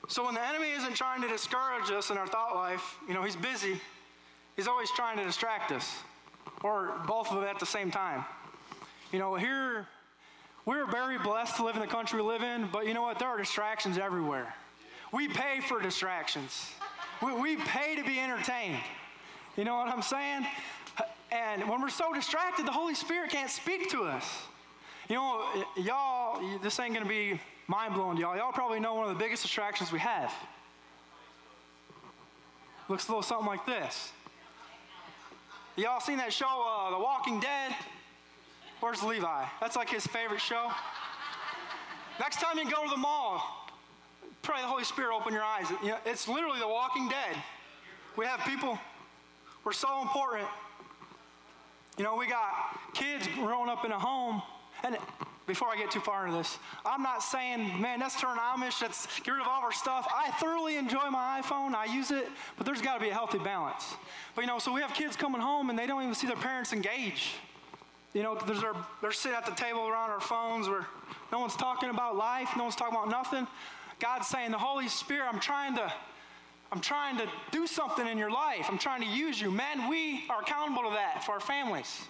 So 0.07 0.25
when 0.25 0.33
the 0.33 0.45
enemy 0.45 0.71
isn't 0.71 0.95
trying 0.95 1.21
to 1.21 1.27
discourage 1.27 1.91
us 1.91 2.09
in 2.09 2.17
our 2.17 2.25
thought 2.25 2.55
life, 2.55 2.97
you 3.07 3.13
know, 3.13 3.23
he's 3.23 3.35
busy. 3.35 3.79
He's 4.55 4.67
always 4.67 4.89
trying 4.91 5.17
to 5.17 5.23
distract 5.23 5.71
us, 5.71 5.99
or 6.63 6.93
both 7.07 7.29
of 7.29 7.35
them 7.35 7.43
at 7.43 7.59
the 7.59 7.65
same 7.65 7.91
time. 7.91 8.25
You 9.11 9.19
know, 9.19 9.35
here, 9.35 9.87
we're 10.65 10.85
very 10.85 11.17
blessed 11.19 11.57
to 11.57 11.65
live 11.65 11.75
in 11.75 11.81
the 11.81 11.87
country 11.87 12.21
we 12.21 12.27
live 12.27 12.41
in, 12.41 12.69
but 12.71 12.87
you 12.87 12.93
know 12.93 13.03
what? 13.03 13.19
There 13.19 13.27
are 13.27 13.37
distractions 13.37 13.97
everywhere. 13.97 14.53
We 15.13 15.27
pay 15.27 15.61
for 15.61 15.81
distractions. 15.81 16.71
We, 17.23 17.33
we 17.33 17.55
pay 17.57 17.95
to 17.95 18.03
be 18.03 18.19
entertained. 18.19 18.79
You 19.57 19.63
know 19.63 19.75
what 19.75 19.89
I'm 19.89 20.01
saying? 20.01 20.45
And 21.31 21.67
when 21.69 21.81
we're 21.81 21.89
so 21.89 22.13
distracted, 22.13 22.65
the 22.65 22.71
Holy 22.71 22.95
Spirit 22.95 23.29
can't 23.29 23.49
speak 23.49 23.89
to 23.91 24.03
us. 24.03 24.25
You 25.09 25.15
know, 25.15 25.65
y'all, 25.75 26.59
this 26.59 26.79
ain't 26.79 26.93
going 26.93 27.03
to 27.03 27.09
be 27.09 27.41
mind 27.67 27.95
blowing 27.95 28.15
to 28.17 28.21
y'all. 28.21 28.37
Y'all 28.37 28.51
probably 28.51 28.79
know 28.79 28.93
one 28.93 29.09
of 29.09 29.17
the 29.17 29.23
biggest 29.23 29.41
distractions 29.41 29.91
we 29.91 29.97
have. 29.99 30.31
Looks 32.87 33.07
a 33.07 33.11
little 33.11 33.23
something 33.23 33.47
like 33.47 33.65
this. 33.65 34.11
Y'all 35.75 35.99
seen 35.99 36.17
that 36.17 36.31
show, 36.31 36.45
uh, 36.45 36.91
The 36.91 36.99
Walking 36.99 37.39
Dead? 37.39 37.75
Where's 38.81 39.01
Levi? 39.01 39.45
That's 39.59 39.75
like 39.75 39.89
his 39.89 40.05
favorite 40.05 40.41
show. 40.41 40.71
Next 42.19 42.39
time 42.39 42.57
you 42.57 42.69
go 42.69 42.83
to 42.83 42.89
the 42.89 42.97
mall, 42.97 43.67
pray 44.41 44.61
the 44.61 44.67
Holy 44.67 44.83
Spirit 44.83 45.15
open 45.15 45.33
your 45.33 45.43
eyes. 45.43 45.65
You 45.81 45.89
know, 45.89 45.97
it's 46.05 46.27
literally 46.27 46.59
the 46.59 46.67
walking 46.67 47.09
dead. 47.09 47.35
We 48.15 48.25
have 48.25 48.41
people, 48.41 48.77
we're 49.63 49.71
so 49.71 50.01
important. 50.01 50.47
You 51.97 52.03
know, 52.03 52.15
we 52.15 52.27
got 52.27 52.77
kids 52.93 53.27
growing 53.35 53.69
up 53.69 53.85
in 53.85 53.91
a 53.91 53.99
home, 53.99 54.41
and 54.83 54.97
before 55.49 55.67
I 55.69 55.77
get 55.77 55.89
too 55.89 55.99
far 55.99 56.25
into 56.25 56.37
this, 56.37 56.59
I'm 56.85 57.01
not 57.01 57.23
saying, 57.23 57.81
man, 57.81 57.99
let's 57.99 58.21
turn 58.21 58.37
Amish, 58.37 58.81
let's 58.81 59.07
get 59.21 59.31
rid 59.31 59.41
of 59.41 59.47
all 59.47 59.63
our 59.63 59.71
stuff. 59.71 60.07
I 60.15 60.29
thoroughly 60.31 60.77
enjoy 60.77 61.09
my 61.09 61.41
iPhone, 61.41 61.73
I 61.73 61.85
use 61.85 62.11
it, 62.11 62.27
but 62.55 62.65
there's 62.67 62.81
got 62.81 62.95
to 62.95 62.99
be 63.01 63.09
a 63.09 63.13
healthy 63.13 63.39
balance. 63.39 63.95
But 64.35 64.41
you 64.41 64.47
know, 64.47 64.59
so 64.59 64.71
we 64.71 64.81
have 64.81 64.93
kids 64.93 65.15
coming 65.15 65.41
home 65.41 65.71
and 65.71 65.77
they 65.77 65.87
don't 65.87 66.03
even 66.03 66.13
see 66.13 66.27
their 66.27 66.35
parents 66.35 66.71
engage. 66.71 67.33
You 68.13 68.23
know, 68.23 68.35
they're, 68.35 68.73
they're 69.01 69.11
sitting 69.11 69.37
at 69.37 69.45
the 69.45 69.51
table 69.51 69.87
around 69.87 70.11
our 70.11 70.19
phones 70.19 70.69
where 70.69 70.85
no 71.31 71.39
one's 71.39 71.55
talking 71.55 71.89
about 71.89 72.15
life, 72.15 72.49
no 72.55 72.63
one's 72.63 72.75
talking 72.75 72.95
about 72.95 73.09
nothing. 73.09 73.47
God's 73.99 74.27
saying, 74.27 74.51
the 74.51 74.57
Holy 74.57 74.87
Spirit, 74.87 75.27
I'm 75.31 75.39
trying 75.39 75.75
to, 75.75 75.91
I'm 76.71 76.79
trying 76.79 77.17
to 77.17 77.27
do 77.51 77.67
something 77.67 78.07
in 78.07 78.17
your 78.17 78.31
life. 78.31 78.67
I'm 78.69 78.77
trying 78.77 79.01
to 79.01 79.07
use 79.07 79.41
you. 79.41 79.51
Man, 79.51 79.89
we 79.89 80.25
are 80.29 80.41
accountable 80.41 80.83
to 80.83 80.95
that 80.95 81.23
for 81.25 81.33
our 81.33 81.39
families. 81.39 82.01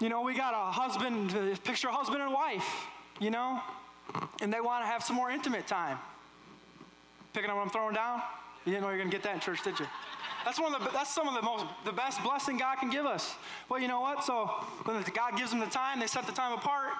You 0.00 0.08
know, 0.08 0.22
we 0.22 0.34
got 0.34 0.54
a 0.54 0.70
husband, 0.70 1.34
uh, 1.34 1.56
picture 1.64 1.88
a 1.88 1.92
husband 1.92 2.22
and 2.22 2.32
wife, 2.32 2.86
you 3.18 3.30
know, 3.30 3.60
and 4.40 4.52
they 4.52 4.60
want 4.60 4.84
to 4.84 4.86
have 4.86 5.02
some 5.02 5.16
more 5.16 5.28
intimate 5.28 5.66
time. 5.66 5.98
Picking 7.32 7.50
up 7.50 7.56
what 7.56 7.62
I'm 7.62 7.70
throwing 7.70 7.94
down? 7.94 8.22
You 8.64 8.72
didn't 8.72 8.82
know 8.82 8.90
you 8.90 8.94
were 8.94 8.98
going 8.98 9.10
to 9.10 9.16
get 9.16 9.24
that 9.24 9.34
in 9.34 9.40
church, 9.40 9.64
did 9.64 9.78
you? 9.80 9.86
That's 10.44 10.60
one 10.60 10.72
of 10.72 10.84
the, 10.84 10.90
that's 10.90 11.12
some 11.12 11.26
of 11.26 11.34
the 11.34 11.42
most, 11.42 11.64
the 11.84 11.92
best 11.92 12.22
blessing 12.22 12.58
God 12.58 12.78
can 12.78 12.90
give 12.90 13.06
us. 13.06 13.34
Well, 13.68 13.80
you 13.80 13.88
know 13.88 14.00
what? 14.00 14.22
So 14.24 14.46
when 14.84 15.02
God 15.14 15.36
gives 15.36 15.50
them 15.50 15.58
the 15.58 15.66
time, 15.66 15.98
they 15.98 16.06
set 16.06 16.26
the 16.26 16.32
time 16.32 16.52
apart. 16.52 16.92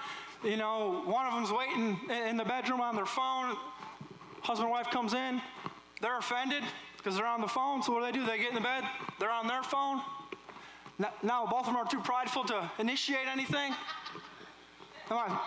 You 0.43 0.57
know, 0.57 1.03
one 1.07 1.25
of 1.25 1.35
them's 1.35 1.53
waiting 1.53 2.01
in 2.11 2.37
the 2.37 2.45
bedroom 2.45 2.81
on 2.81 2.97
their 2.97 3.07
phone. 3.07 3.57
Husband 4.43 4.67
and 4.67 4.71
wife 4.71 4.91
comes 4.91 5.15
in. 5.15 5.41
They're 6.01 6.19
offended 6.19 6.65
because 6.97 7.17
they're 7.17 7.27
on 7.27 7.41
the 7.41 7.49
phone. 7.49 7.81
So 7.83 7.93
what 7.93 8.01
do 8.01 8.07
they 8.07 8.19
do? 8.19 8.27
They 8.27 8.39
get 8.39 8.49
in 8.49 8.57
the 8.57 8.61
bed. 8.61 8.83
They're 9.21 9.31
on 9.31 9.47
their 9.47 9.63
phone. 9.63 10.01
Now, 10.99 11.47
both 11.47 11.61
of 11.61 11.67
them 11.67 11.77
are 11.77 11.87
too 11.87 12.01
prideful 12.01 12.45
to 12.45 12.71
initiate 12.79 13.29
anything. 13.29 13.73
Come 15.09 15.19
on. 15.19 15.39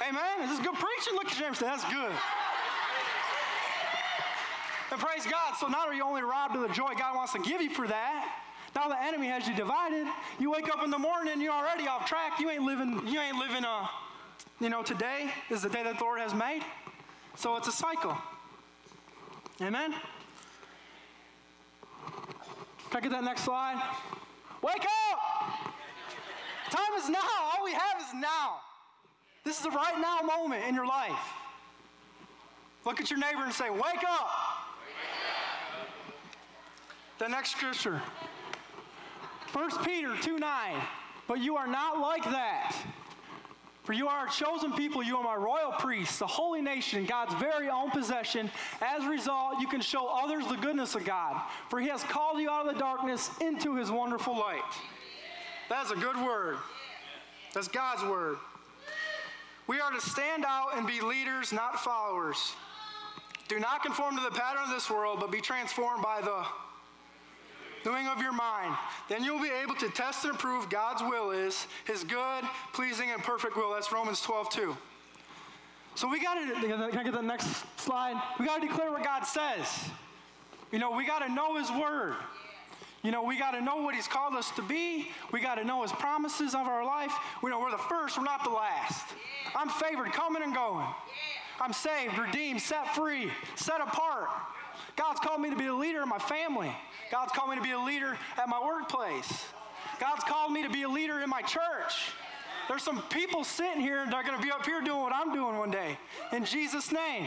Hey, 0.00 0.10
this 0.46 0.58
is 0.58 0.64
good 0.64 0.74
preaching. 0.74 1.14
Look 1.14 1.26
at 1.26 1.36
James. 1.36 1.58
That's 1.58 1.84
good. 1.84 2.12
And 4.90 5.00
praise 5.00 5.24
God. 5.24 5.54
So 5.58 5.68
not 5.68 5.88
are 5.88 5.94
you 5.94 6.04
only 6.04 6.22
robbed 6.22 6.54
of 6.54 6.62
the 6.62 6.68
joy 6.68 6.92
God 6.98 7.16
wants 7.16 7.32
to 7.32 7.38
give 7.40 7.62
you 7.62 7.70
for 7.70 7.86
that, 7.88 8.38
now 8.74 8.88
the 8.88 9.02
enemy 9.02 9.28
has 9.28 9.46
you 9.48 9.54
divided. 9.54 10.06
You 10.38 10.50
wake 10.50 10.68
up 10.68 10.84
in 10.84 10.90
the 10.90 10.98
morning 10.98 11.40
you're 11.40 11.52
already 11.52 11.86
off 11.88 12.06
track. 12.06 12.38
You 12.40 12.50
ain't 12.50 12.62
living, 12.62 13.00
you 13.06 13.18
ain't 13.20 13.36
living 13.36 13.64
uh, 13.64 13.86
you 14.60 14.70
know, 14.70 14.82
today 14.82 15.30
is 15.50 15.62
the 15.62 15.68
day 15.68 15.82
that 15.82 15.98
the 15.98 16.04
Lord 16.04 16.20
has 16.20 16.34
made. 16.34 16.62
So 17.36 17.56
it's 17.56 17.68
a 17.68 17.72
cycle. 17.72 18.16
Amen? 19.60 19.94
Can 22.92 22.98
I 22.98 23.00
get 23.04 23.12
that 23.12 23.24
next 23.24 23.44
slide? 23.44 23.82
Wake 24.60 24.84
up! 24.84 25.72
Time 26.68 26.98
is 26.98 27.08
now. 27.08 27.20
All 27.56 27.64
we 27.64 27.72
have 27.72 27.98
is 28.02 28.12
now. 28.12 28.60
This 29.44 29.56
is 29.56 29.62
the 29.62 29.70
right 29.70 29.98
now 29.98 30.20
moment 30.20 30.66
in 30.68 30.74
your 30.74 30.86
life. 30.86 31.18
Look 32.84 33.00
at 33.00 33.10
your 33.10 33.18
neighbor 33.18 33.44
and 33.44 33.52
say, 33.54 33.70
Wake 33.70 34.04
up! 34.06 34.28
The 37.18 37.28
next 37.28 37.52
scripture. 37.52 38.02
1 39.54 39.70
Peter 39.86 40.14
2 40.20 40.38
9. 40.38 40.74
But 41.26 41.40
you 41.40 41.56
are 41.56 41.66
not 41.66 41.98
like 41.98 42.24
that. 42.24 42.76
For 43.82 43.92
you 43.92 44.06
are 44.06 44.28
a 44.28 44.30
chosen 44.30 44.72
people, 44.72 45.02
you 45.02 45.16
are 45.16 45.24
my 45.24 45.34
royal 45.34 45.72
priests, 45.72 46.20
the 46.20 46.26
holy 46.26 46.62
nation, 46.62 47.04
God's 47.04 47.34
very 47.34 47.68
own 47.68 47.90
possession. 47.90 48.48
As 48.80 49.04
a 49.04 49.08
result, 49.08 49.60
you 49.60 49.66
can 49.66 49.80
show 49.80 50.06
others 50.06 50.46
the 50.46 50.56
goodness 50.56 50.94
of 50.94 51.04
God, 51.04 51.40
for 51.68 51.80
he 51.80 51.88
has 51.88 52.04
called 52.04 52.40
you 52.40 52.48
out 52.48 52.66
of 52.66 52.74
the 52.74 52.78
darkness 52.78 53.30
into 53.40 53.74
his 53.74 53.90
wonderful 53.90 54.38
light. 54.38 54.62
That's 55.68 55.90
a 55.90 55.96
good 55.96 56.16
word. 56.16 56.58
That's 57.54 57.66
God's 57.66 58.04
word. 58.04 58.36
We 59.66 59.80
are 59.80 59.90
to 59.90 60.00
stand 60.00 60.44
out 60.46 60.76
and 60.76 60.86
be 60.86 61.00
leaders, 61.00 61.52
not 61.52 61.80
followers. 61.80 62.54
Do 63.48 63.58
not 63.58 63.82
conform 63.82 64.16
to 64.16 64.22
the 64.22 64.30
pattern 64.30 64.62
of 64.64 64.70
this 64.70 64.90
world, 64.90 65.18
but 65.20 65.32
be 65.32 65.40
transformed 65.40 66.02
by 66.02 66.20
the 66.20 66.44
renewing 67.84 68.08
of 68.08 68.20
your 68.20 68.32
mind. 68.32 68.76
Then 69.08 69.24
you'll 69.24 69.40
be 69.42 69.50
able 69.50 69.74
to 69.76 69.88
test 69.88 70.24
and 70.24 70.34
approve 70.34 70.68
God's 70.68 71.02
will 71.02 71.30
is, 71.30 71.66
his 71.84 72.04
good, 72.04 72.44
pleasing, 72.72 73.10
and 73.10 73.22
perfect 73.22 73.56
will. 73.56 73.72
That's 73.72 73.92
Romans 73.92 74.20
12, 74.20 74.50
2. 74.50 74.76
So 75.94 76.08
we 76.08 76.20
got 76.20 76.34
to, 76.34 76.54
can 76.60 76.98
I 76.98 77.04
get 77.04 77.12
the 77.12 77.22
next 77.22 77.64
slide? 77.78 78.20
We 78.38 78.46
got 78.46 78.60
to 78.60 78.66
declare 78.66 78.90
what 78.90 79.04
God 79.04 79.24
says. 79.24 79.90
You 80.70 80.78
know, 80.78 80.92
we 80.92 81.06
got 81.06 81.18
to 81.20 81.28
know 81.28 81.56
his 81.56 81.70
word. 81.70 82.14
You 83.02 83.10
know, 83.10 83.24
we 83.24 83.36
got 83.36 83.50
to 83.50 83.60
know 83.60 83.76
what 83.78 83.96
He's 83.96 84.06
called 84.06 84.34
us 84.34 84.52
to 84.52 84.62
be. 84.62 85.08
We 85.32 85.40
got 85.40 85.56
to 85.56 85.64
know 85.64 85.82
His 85.82 85.90
promises 85.90 86.54
of 86.54 86.68
our 86.68 86.84
life. 86.84 87.12
We 87.42 87.50
know 87.50 87.58
we're 87.58 87.72
the 87.72 87.78
first, 87.78 88.16
we're 88.16 88.22
not 88.22 88.44
the 88.44 88.50
last. 88.50 89.08
I'm 89.56 89.68
favored 89.68 90.12
coming 90.12 90.40
and 90.40 90.54
going. 90.54 90.86
I'm 91.60 91.72
saved, 91.72 92.16
redeemed, 92.16 92.60
set 92.60 92.94
free, 92.94 93.30
set 93.56 93.80
apart. 93.80 94.28
God's 94.96 95.20
called 95.20 95.40
me 95.40 95.50
to 95.50 95.56
be 95.56 95.66
a 95.66 95.74
leader 95.74 96.02
in 96.02 96.08
my 96.08 96.18
family. 96.18 96.72
God's 97.10 97.32
called 97.32 97.50
me 97.50 97.56
to 97.56 97.62
be 97.62 97.72
a 97.72 97.80
leader 97.80 98.16
at 98.38 98.48
my 98.48 98.64
workplace. 98.64 99.46
God's 100.00 100.24
called 100.24 100.52
me 100.52 100.62
to 100.62 100.70
be 100.70 100.82
a 100.82 100.88
leader 100.88 101.20
in 101.20 101.28
my 101.30 101.42
church. 101.42 102.12
There's 102.68 102.82
some 102.82 103.02
people 103.10 103.44
sitting 103.44 103.80
here 103.80 104.02
and 104.02 104.12
they're 104.12 104.22
going 104.22 104.36
to 104.36 104.42
be 104.42 104.50
up 104.50 104.64
here 104.64 104.80
doing 104.80 105.00
what 105.00 105.12
I'm 105.12 105.32
doing 105.32 105.58
one 105.58 105.70
day. 105.70 105.98
In 106.32 106.44
Jesus' 106.44 106.92
name. 106.92 107.26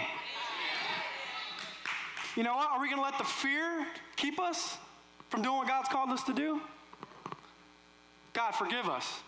You 2.35 2.43
know 2.43 2.55
what? 2.55 2.69
Are 2.71 2.81
we 2.81 2.89
going 2.89 2.97
to 2.97 3.03
let 3.03 3.17
the 3.17 3.23
fear 3.23 3.85
keep 4.15 4.39
us? 4.39 4.77
from 5.35 5.41
doing 5.41 5.57
what 5.57 5.67
God's 5.67 5.89
called 5.89 6.09
us 6.11 6.23
to 6.23 6.33
do? 6.33 6.61
God, 8.33 8.51
forgive 8.51 8.87
us. 8.87 9.19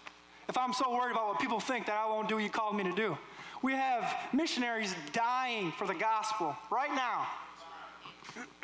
If 0.48 0.58
I'm 0.58 0.74
so 0.74 0.96
worried 0.96 1.12
about 1.12 1.28
what 1.28 1.40
people 1.40 1.60
think 1.60 1.86
that 1.88 1.98
I 1.98 2.08
won't 2.08 2.30
do 2.30 2.36
what 2.36 2.44
you 2.46 2.50
called 2.50 2.76
me 2.76 2.84
to 2.84 2.94
do. 2.94 3.18
We 3.62 3.74
have 3.74 4.16
missionaries 4.32 4.96
dying 5.12 5.74
for 5.74 5.88
the 5.88 5.94
gospel 5.94 6.56
right 6.70 6.94
now. 6.94 7.28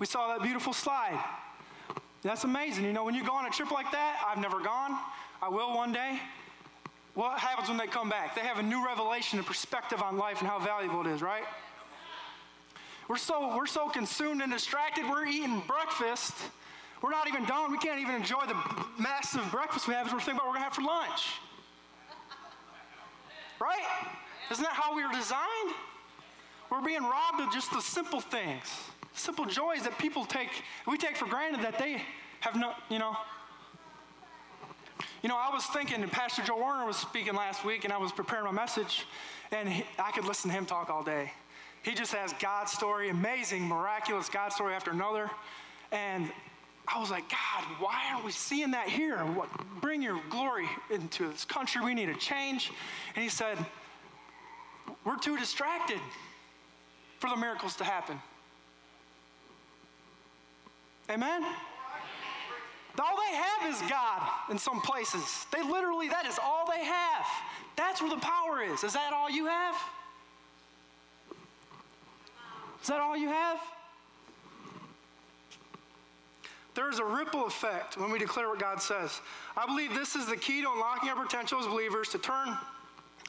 we 0.00 0.06
saw 0.06 0.28
that 0.28 0.42
beautiful 0.42 0.72
slide. 0.72 1.22
That's 2.22 2.44
amazing. 2.44 2.84
You 2.84 2.92
know, 2.92 3.04
when 3.04 3.14
you 3.14 3.24
go 3.24 3.34
on 3.34 3.46
a 3.46 3.50
trip 3.50 3.70
like 3.70 3.92
that, 3.92 4.22
I've 4.26 4.40
never 4.40 4.60
gone. 4.60 4.98
I 5.42 5.48
will 5.48 5.74
one 5.76 5.92
day. 5.92 6.18
What 7.14 7.38
happens 7.38 7.68
when 7.68 7.78
they 7.78 7.86
come 7.86 8.08
back? 8.08 8.34
They 8.34 8.40
have 8.40 8.58
a 8.58 8.62
new 8.62 8.84
revelation 8.84 9.38
and 9.38 9.46
perspective 9.46 10.02
on 10.02 10.16
life 10.16 10.40
and 10.40 10.48
how 10.48 10.58
valuable 10.58 11.02
it 11.02 11.06
is, 11.06 11.22
right? 11.22 11.44
We're 13.08 13.18
so, 13.18 13.54
we're 13.56 13.66
so 13.66 13.88
consumed 13.88 14.40
and 14.40 14.50
distracted, 14.50 15.04
we're 15.08 15.26
eating 15.26 15.62
breakfast. 15.66 16.32
We're 17.02 17.10
not 17.10 17.28
even 17.28 17.44
done. 17.44 17.70
We 17.70 17.76
can't 17.76 18.00
even 18.00 18.14
enjoy 18.14 18.46
the 18.46 18.56
massive 18.98 19.46
breakfast 19.50 19.86
we 19.86 19.92
have 19.92 20.10
we're 20.10 20.20
thinking 20.20 20.36
about 20.36 20.46
what 20.46 20.54
we're 20.54 20.60
going 20.60 20.70
to 20.70 20.74
have 20.74 20.74
for 20.74 20.80
lunch. 20.80 21.34
Right? 23.60 23.84
Isn't 24.50 24.64
that 24.64 24.72
how 24.72 24.96
we 24.96 25.04
were 25.04 25.12
designed? 25.12 25.74
We're 26.70 26.82
being 26.82 27.02
robbed 27.02 27.40
of 27.40 27.52
just 27.52 27.72
the 27.72 27.80
simple 27.80 28.20
things, 28.20 28.66
simple 29.12 29.44
joys 29.44 29.82
that 29.82 29.98
people 29.98 30.24
take, 30.24 30.48
we 30.86 30.96
take 30.96 31.16
for 31.16 31.26
granted 31.26 31.62
that 31.62 31.78
they 31.78 32.02
have 32.40 32.56
no, 32.56 32.72
you 32.90 32.98
know. 32.98 33.16
You 35.22 35.28
know, 35.28 35.36
I 35.36 35.50
was 35.52 35.64
thinking, 35.64 36.02
and 36.02 36.12
Pastor 36.12 36.42
Joe 36.42 36.58
Warner 36.58 36.84
was 36.84 36.96
speaking 36.96 37.34
last 37.34 37.64
week, 37.64 37.84
and 37.84 37.92
I 37.92 37.96
was 37.96 38.12
preparing 38.12 38.44
my 38.44 38.52
message, 38.52 39.06
and 39.52 39.68
he, 39.68 39.84
I 39.98 40.10
could 40.10 40.26
listen 40.26 40.50
to 40.50 40.56
him 40.56 40.66
talk 40.66 40.90
all 40.90 41.02
day. 41.02 41.32
He 41.82 41.94
just 41.94 42.12
has 42.12 42.34
God's 42.34 42.72
story, 42.72 43.08
amazing, 43.08 43.62
miraculous 43.62 44.28
God 44.28 44.52
story 44.52 44.74
after 44.74 44.90
another. 44.90 45.30
And 45.92 46.30
I 46.88 46.98
was 46.98 47.10
like, 47.10 47.28
God, 47.28 47.64
why 47.78 48.02
aren't 48.10 48.24
we 48.24 48.32
seeing 48.32 48.70
that 48.72 48.88
here? 48.88 49.18
What, 49.18 49.48
bring 49.80 50.02
your 50.02 50.20
glory 50.30 50.68
into 50.90 51.28
this 51.30 51.44
country. 51.44 51.82
We 51.82 51.94
need 51.94 52.08
a 52.08 52.14
change. 52.14 52.70
And 53.14 53.22
he 53.22 53.28
said, 53.28 53.58
We're 55.04 55.18
too 55.18 55.36
distracted 55.38 56.00
for 57.18 57.30
the 57.30 57.36
miracles 57.36 57.76
to 57.76 57.84
happen. 57.84 58.18
Amen? 61.10 61.44
All 62.98 63.16
they 63.16 63.36
have 63.36 63.74
is 63.74 63.90
God 63.90 64.22
in 64.50 64.58
some 64.58 64.80
places. 64.80 65.46
They 65.52 65.62
literally, 65.62 66.08
that 66.08 66.26
is 66.26 66.38
all 66.42 66.70
they 66.70 66.84
have. 66.84 67.26
That's 67.76 68.00
where 68.00 68.10
the 68.10 68.20
power 68.20 68.62
is. 68.62 68.84
Is 68.84 68.92
that 68.92 69.12
all 69.12 69.28
you 69.28 69.46
have? 69.46 69.74
Is 72.80 72.88
that 72.88 73.00
all 73.00 73.16
you 73.16 73.28
have? 73.28 73.58
There 76.74 76.90
is 76.90 76.98
a 76.98 77.04
ripple 77.04 77.46
effect 77.46 77.96
when 77.96 78.10
we 78.10 78.18
declare 78.18 78.48
what 78.48 78.58
God 78.58 78.80
says. 78.82 79.20
I 79.56 79.66
believe 79.66 79.94
this 79.94 80.16
is 80.16 80.26
the 80.26 80.36
key 80.36 80.62
to 80.62 80.70
unlocking 80.70 81.08
our 81.08 81.24
potential 81.24 81.58
as 81.60 81.66
believers 81.66 82.08
to 82.10 82.18
turn 82.18 82.56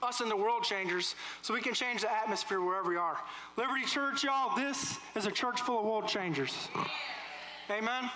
us 0.05 0.21
and 0.21 0.29
the 0.29 0.35
world 0.35 0.63
changers 0.63 1.15
so 1.41 1.53
we 1.53 1.61
can 1.61 1.73
change 1.73 2.01
the 2.01 2.11
atmosphere 2.11 2.61
wherever 2.61 2.89
we 2.89 2.97
are. 2.97 3.17
Liberty 3.57 3.85
Church, 3.85 4.23
y'all, 4.23 4.55
this 4.55 4.97
is 5.15 5.25
a 5.25 5.31
church 5.31 5.61
full 5.61 5.79
of 5.79 5.85
world 5.85 6.07
changers. 6.07 6.69
Amen? 7.69 8.09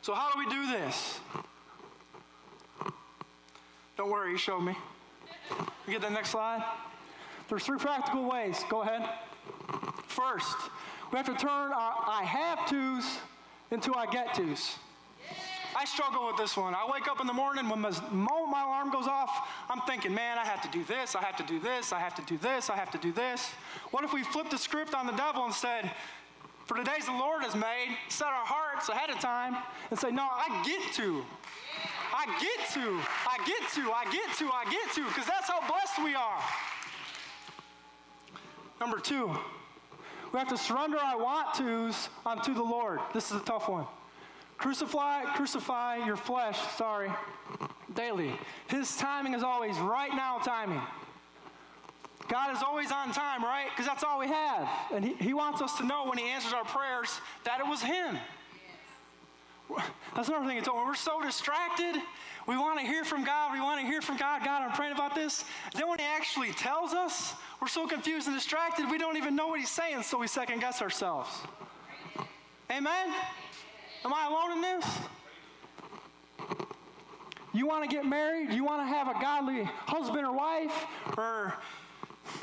So, 0.00 0.14
how 0.14 0.32
do 0.32 0.38
we 0.38 0.48
do 0.48 0.70
this? 0.70 1.20
Don't 3.96 4.10
worry, 4.10 4.30
you 4.30 4.38
showed 4.38 4.60
me. 4.60 4.76
You 5.86 5.92
get 5.92 6.02
the 6.02 6.10
next 6.10 6.30
slide? 6.30 6.64
There's 7.48 7.64
three 7.64 7.78
practical 7.78 8.28
ways. 8.28 8.64
Go 8.68 8.82
ahead. 8.82 9.08
First, 10.06 10.56
we 11.10 11.16
have 11.16 11.26
to 11.26 11.34
turn 11.34 11.72
our 11.72 11.94
I 12.06 12.22
have 12.24 12.66
tos 12.68 13.18
into 13.70 13.94
I 13.94 14.06
get 14.06 14.34
tos. 14.34 14.76
I 15.76 15.84
struggle 15.84 16.26
with 16.26 16.36
this 16.36 16.56
one. 16.56 16.74
I 16.74 16.88
wake 16.90 17.08
up 17.08 17.20
in 17.20 17.26
the 17.26 17.32
morning, 17.32 17.68
when 17.68 17.82
the 17.82 17.90
moment 18.10 18.50
my 18.50 18.62
alarm 18.64 18.90
goes 18.90 19.06
off, 19.06 19.48
I'm 19.68 19.80
thinking, 19.82 20.14
man, 20.14 20.38
I 20.38 20.44
have 20.44 20.62
to 20.62 20.68
do 20.70 20.84
this, 20.84 21.14
I 21.14 21.20
have 21.22 21.36
to 21.36 21.42
do 21.44 21.58
this, 21.58 21.92
I 21.92 21.98
have 21.98 22.14
to 22.16 22.22
do 22.22 22.38
this, 22.38 22.70
I 22.70 22.76
have 22.76 22.90
to 22.92 22.98
do 22.98 23.12
this. 23.12 23.50
What 23.90 24.04
if 24.04 24.12
we 24.12 24.22
flipped 24.22 24.50
the 24.50 24.58
script 24.58 24.94
on 24.94 25.06
the 25.06 25.12
devil 25.12 25.44
and 25.44 25.54
said, 25.54 25.90
for 26.66 26.76
the 26.76 26.84
days 26.84 27.06
the 27.06 27.12
Lord 27.12 27.42
has 27.42 27.54
made, 27.54 27.96
set 28.08 28.28
our 28.28 28.44
hearts 28.44 28.88
ahead 28.88 29.10
of 29.10 29.20
time 29.20 29.56
and 29.90 29.98
say, 29.98 30.10
no, 30.10 30.28
I 30.30 30.62
get 30.66 30.92
to. 30.94 31.24
I 32.12 32.26
get 32.40 32.68
to, 32.74 33.00
I 33.26 33.38
get 33.46 33.70
to, 33.74 33.92
I 33.92 34.04
get 34.10 34.36
to, 34.38 34.50
I 34.52 34.64
get 34.70 34.92
to, 34.94 35.04
because 35.06 35.26
that's 35.26 35.48
how 35.48 35.60
blessed 35.66 36.02
we 36.02 36.14
are. 36.14 36.42
Number 38.80 38.98
two, 38.98 39.36
we 40.32 40.38
have 40.38 40.48
to 40.48 40.58
surrender 40.58 40.98
our 40.98 41.18
want 41.18 41.54
tos 41.54 42.08
unto 42.26 42.54
the 42.54 42.62
Lord. 42.62 43.00
This 43.14 43.30
is 43.30 43.40
a 43.40 43.44
tough 43.44 43.68
one. 43.68 43.86
Crucify, 44.58 45.22
crucify 45.36 46.04
your 46.04 46.16
flesh, 46.16 46.58
sorry, 46.76 47.10
daily. 47.94 48.32
His 48.66 48.96
timing 48.96 49.34
is 49.34 49.44
always 49.44 49.78
right 49.78 50.12
now 50.12 50.38
timing. 50.38 50.82
God 52.28 52.54
is 52.54 52.62
always 52.62 52.92
on 52.92 53.12
time, 53.12 53.42
right? 53.42 53.68
Because 53.70 53.86
that's 53.86 54.04
all 54.04 54.18
we 54.18 54.26
have. 54.26 54.68
And 54.92 55.04
he, 55.04 55.14
he 55.14 55.32
wants 55.32 55.62
us 55.62 55.78
to 55.78 55.86
know 55.86 56.06
when 56.06 56.18
He 56.18 56.24
answers 56.24 56.52
our 56.52 56.64
prayers 56.64 57.20
that 57.44 57.60
it 57.60 57.66
was 57.66 57.80
Him. 57.82 58.18
That's 60.14 60.28
another 60.28 60.46
thing 60.46 60.62
told 60.62 60.78
me. 60.78 60.84
We're 60.84 60.94
so 60.94 61.22
distracted. 61.22 61.94
We 62.46 62.56
want 62.56 62.80
to 62.80 62.86
hear 62.86 63.04
from 63.04 63.24
God. 63.24 63.52
We 63.52 63.60
want 63.60 63.80
to 63.80 63.86
hear 63.86 64.02
from 64.02 64.16
God. 64.16 64.42
God, 64.44 64.62
I'm 64.62 64.72
praying 64.72 64.92
about 64.92 65.14
this. 65.14 65.44
Then 65.74 65.88
when 65.88 65.98
He 65.98 66.04
actually 66.04 66.52
tells 66.52 66.92
us, 66.92 67.34
we're 67.60 67.68
so 67.68 67.86
confused 67.86 68.26
and 68.26 68.36
distracted, 68.36 68.90
we 68.90 68.98
don't 68.98 69.16
even 69.16 69.36
know 69.36 69.48
what 69.48 69.60
He's 69.60 69.70
saying, 69.70 70.02
so 70.02 70.18
we 70.18 70.26
second 70.26 70.60
guess 70.60 70.82
ourselves. 70.82 71.30
Amen? 72.70 73.14
Am 74.04 74.12
I 74.14 74.26
alone 74.26 74.52
in 74.52 74.60
this? 74.62 74.98
You 77.52 77.66
want 77.66 77.88
to 77.88 77.94
get 77.94 78.06
married? 78.06 78.52
You 78.52 78.64
want 78.64 78.82
to 78.82 78.86
have 78.86 79.08
a 79.08 79.20
godly 79.20 79.64
husband 79.64 80.24
or 80.24 80.32
wife? 80.32 80.86
Or, 81.16 81.54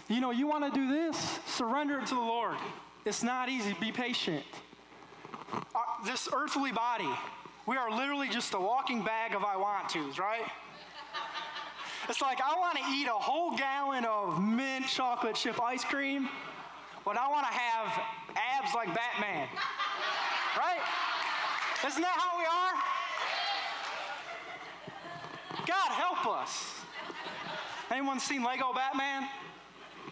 you 0.09 0.19
know, 0.19 0.31
you 0.31 0.47
want 0.47 0.65
to 0.65 0.71
do 0.71 0.89
this? 0.89 1.39
Surrender 1.45 1.99
it 1.99 2.07
to 2.07 2.15
the 2.15 2.21
Lord. 2.21 2.57
It's 3.05 3.23
not 3.23 3.49
easy. 3.49 3.75
Be 3.79 3.91
patient. 3.91 4.43
Uh, 5.53 5.61
this 6.05 6.27
earthly 6.33 6.71
body, 6.71 7.09
we 7.65 7.77
are 7.77 7.89
literally 7.89 8.27
just 8.27 8.53
a 8.53 8.59
walking 8.59 9.03
bag 9.03 9.35
of 9.35 9.43
I 9.43 9.55
want 9.55 9.89
tos, 9.89 10.19
right? 10.19 10.43
It's 12.09 12.21
like 12.21 12.39
I 12.41 12.59
want 12.59 12.77
to 12.77 12.83
eat 12.91 13.07
a 13.07 13.11
whole 13.11 13.55
gallon 13.57 14.05
of 14.05 14.41
mint 14.41 14.85
chocolate 14.87 15.35
chip 15.35 15.61
ice 15.61 15.83
cream, 15.83 16.29
but 17.03 17.17
I 17.17 17.27
want 17.29 17.47
to 17.47 17.53
have 17.53 18.03
abs 18.35 18.75
like 18.75 18.93
Batman. 18.93 19.47
Right? 20.57 20.79
Isn't 21.83 22.01
that 22.01 22.15
how 22.17 22.37
we 22.37 22.45
are? 22.45 22.73
God 25.65 25.91
help 25.91 26.25
us. 26.41 26.75
Anyone 27.91 28.19
seen 28.19 28.43
Lego 28.43 28.73
Batman? 28.73 29.27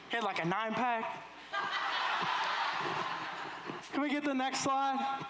He 0.10 0.15
had 0.17 0.24
like 0.24 0.43
a 0.43 0.48
nine 0.48 0.74
pack. 0.74 1.24
Can 3.91 4.01
we 4.01 4.10
get 4.10 4.24
the 4.24 4.34
next 4.34 4.62
slide? 4.62 5.25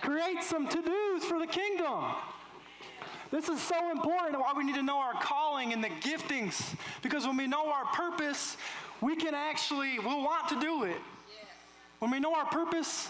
Create 0.00 0.42
some 0.42 0.68
to 0.68 0.80
dos 0.80 1.24
for 1.24 1.38
the 1.38 1.46
kingdom. 1.46 2.04
This 3.30 3.48
is 3.48 3.60
so 3.60 3.90
important 3.92 4.40
why 4.40 4.52
we 4.56 4.64
need 4.64 4.74
to 4.74 4.82
know 4.82 4.98
our 4.98 5.14
calling 5.14 5.72
and 5.72 5.84
the 5.84 5.88
giftings. 5.88 6.74
Because 7.02 7.26
when 7.26 7.36
we 7.36 7.46
know 7.46 7.70
our 7.70 7.84
purpose, 7.86 8.56
we 9.00 9.14
can 9.14 9.34
actually, 9.34 9.98
we'll 9.98 10.22
want 10.22 10.48
to 10.48 10.60
do 10.60 10.84
it. 10.84 10.96
When 12.00 12.10
we 12.10 12.18
know 12.18 12.34
our 12.34 12.46
purpose, 12.46 13.08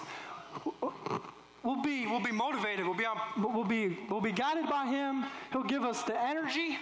we'll 1.63 1.83
be, 1.83 2.07
we'll 2.07 2.23
be 2.23 2.33
motivated. 2.33 2.85
We'll 2.85 2.97
be, 2.97 3.07
on, 3.07 3.19
we'll, 3.37 3.65
be, 3.65 3.99
we'll 4.09 4.21
be 4.21 4.33
guided 4.33 4.69
by 4.69 4.87
Him. 4.87 5.25
He'll 5.53 5.63
give 5.63 5.83
us 5.83 6.03
the 6.03 6.21
energy. 6.21 6.79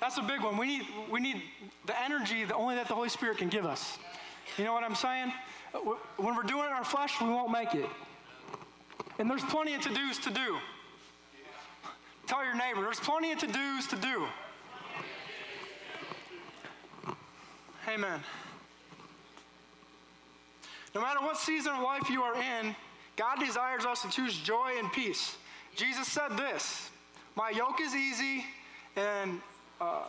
That's 0.00 0.16
a 0.16 0.22
big 0.22 0.40
one. 0.42 0.56
We 0.56 0.66
need, 0.66 0.86
we 1.10 1.20
need 1.20 1.42
the 1.86 2.00
energy 2.02 2.44
that 2.44 2.54
only 2.54 2.74
that 2.76 2.88
the 2.88 2.94
Holy 2.94 3.08
Spirit 3.08 3.38
can 3.38 3.48
give 3.48 3.66
us. 3.66 3.98
You 4.56 4.64
know 4.64 4.72
what 4.72 4.82
I'm 4.82 4.94
saying? 4.94 5.32
When 6.16 6.34
we're 6.34 6.42
doing 6.42 6.64
it 6.64 6.68
in 6.68 6.72
our 6.72 6.84
flesh, 6.84 7.20
we 7.20 7.28
won't 7.28 7.52
make 7.52 7.74
it. 7.74 7.86
And 9.18 9.30
there's 9.30 9.44
plenty 9.44 9.74
of 9.74 9.82
to 9.82 9.90
dos 9.90 10.18
to 10.18 10.30
do. 10.30 10.56
Tell 12.26 12.44
your 12.44 12.56
neighbor, 12.56 12.80
there's 12.82 13.00
plenty 13.00 13.32
of 13.32 13.38
to 13.40 13.46
dos 13.46 13.86
to 13.88 13.96
do. 13.96 14.26
Amen. 17.88 18.20
No 20.94 21.00
matter 21.00 21.20
what 21.20 21.36
season 21.36 21.72
of 21.72 21.82
life 21.82 22.08
you 22.08 22.22
are 22.22 22.34
in, 22.34 22.74
God 23.16 23.38
desires 23.38 23.84
us 23.84 24.02
to 24.02 24.08
choose 24.08 24.36
joy 24.38 24.74
and 24.78 24.92
peace. 24.92 25.36
Jesus 25.76 26.08
said 26.08 26.36
this 26.36 26.90
My 27.36 27.50
yoke 27.50 27.80
is 27.80 27.94
easy 27.94 28.44
and 28.96 29.40
uh, 29.80 30.04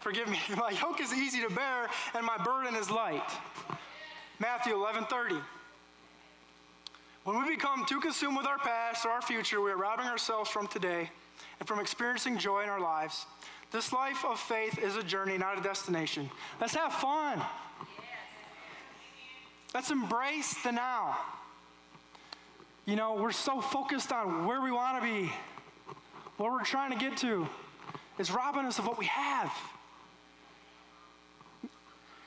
forgive 0.00 0.28
me, 0.28 0.38
my 0.56 0.70
yoke 0.70 1.00
is 1.00 1.12
easy 1.12 1.40
to 1.42 1.50
bear 1.50 1.88
and 2.14 2.24
my 2.24 2.38
burden 2.38 2.74
is 2.74 2.90
light. 2.90 3.30
Matthew 4.38 4.74
11 4.74 5.04
30. 5.04 5.36
When 7.24 7.38
we 7.38 7.54
become 7.54 7.84
too 7.86 8.00
consumed 8.00 8.36
with 8.36 8.46
our 8.46 8.58
past 8.58 9.06
or 9.06 9.10
our 9.10 9.22
future, 9.22 9.60
we 9.60 9.70
are 9.70 9.76
robbing 9.76 10.06
ourselves 10.06 10.50
from 10.50 10.66
today 10.66 11.08
and 11.60 11.68
from 11.68 11.78
experiencing 11.78 12.36
joy 12.36 12.64
in 12.64 12.68
our 12.68 12.80
lives. 12.80 13.26
This 13.70 13.92
life 13.92 14.24
of 14.24 14.40
faith 14.40 14.78
is 14.78 14.96
a 14.96 15.02
journey, 15.02 15.38
not 15.38 15.58
a 15.58 15.62
destination. 15.62 16.28
Let's 16.60 16.74
have 16.74 16.92
fun. 16.92 17.40
Let's 19.72 19.90
embrace 19.90 20.54
the 20.62 20.72
now. 20.72 21.16
You 22.84 22.96
know, 22.96 23.14
we're 23.14 23.30
so 23.30 23.60
focused 23.60 24.10
on 24.10 24.44
where 24.44 24.60
we 24.60 24.72
want 24.72 25.00
to 25.00 25.08
be, 25.08 25.30
what 26.36 26.50
we're 26.50 26.64
trying 26.64 26.90
to 26.90 26.98
get 26.98 27.16
to. 27.18 27.46
It's 28.18 28.32
robbing 28.32 28.64
us 28.66 28.80
of 28.80 28.86
what 28.86 28.98
we 28.98 29.06
have. 29.06 29.52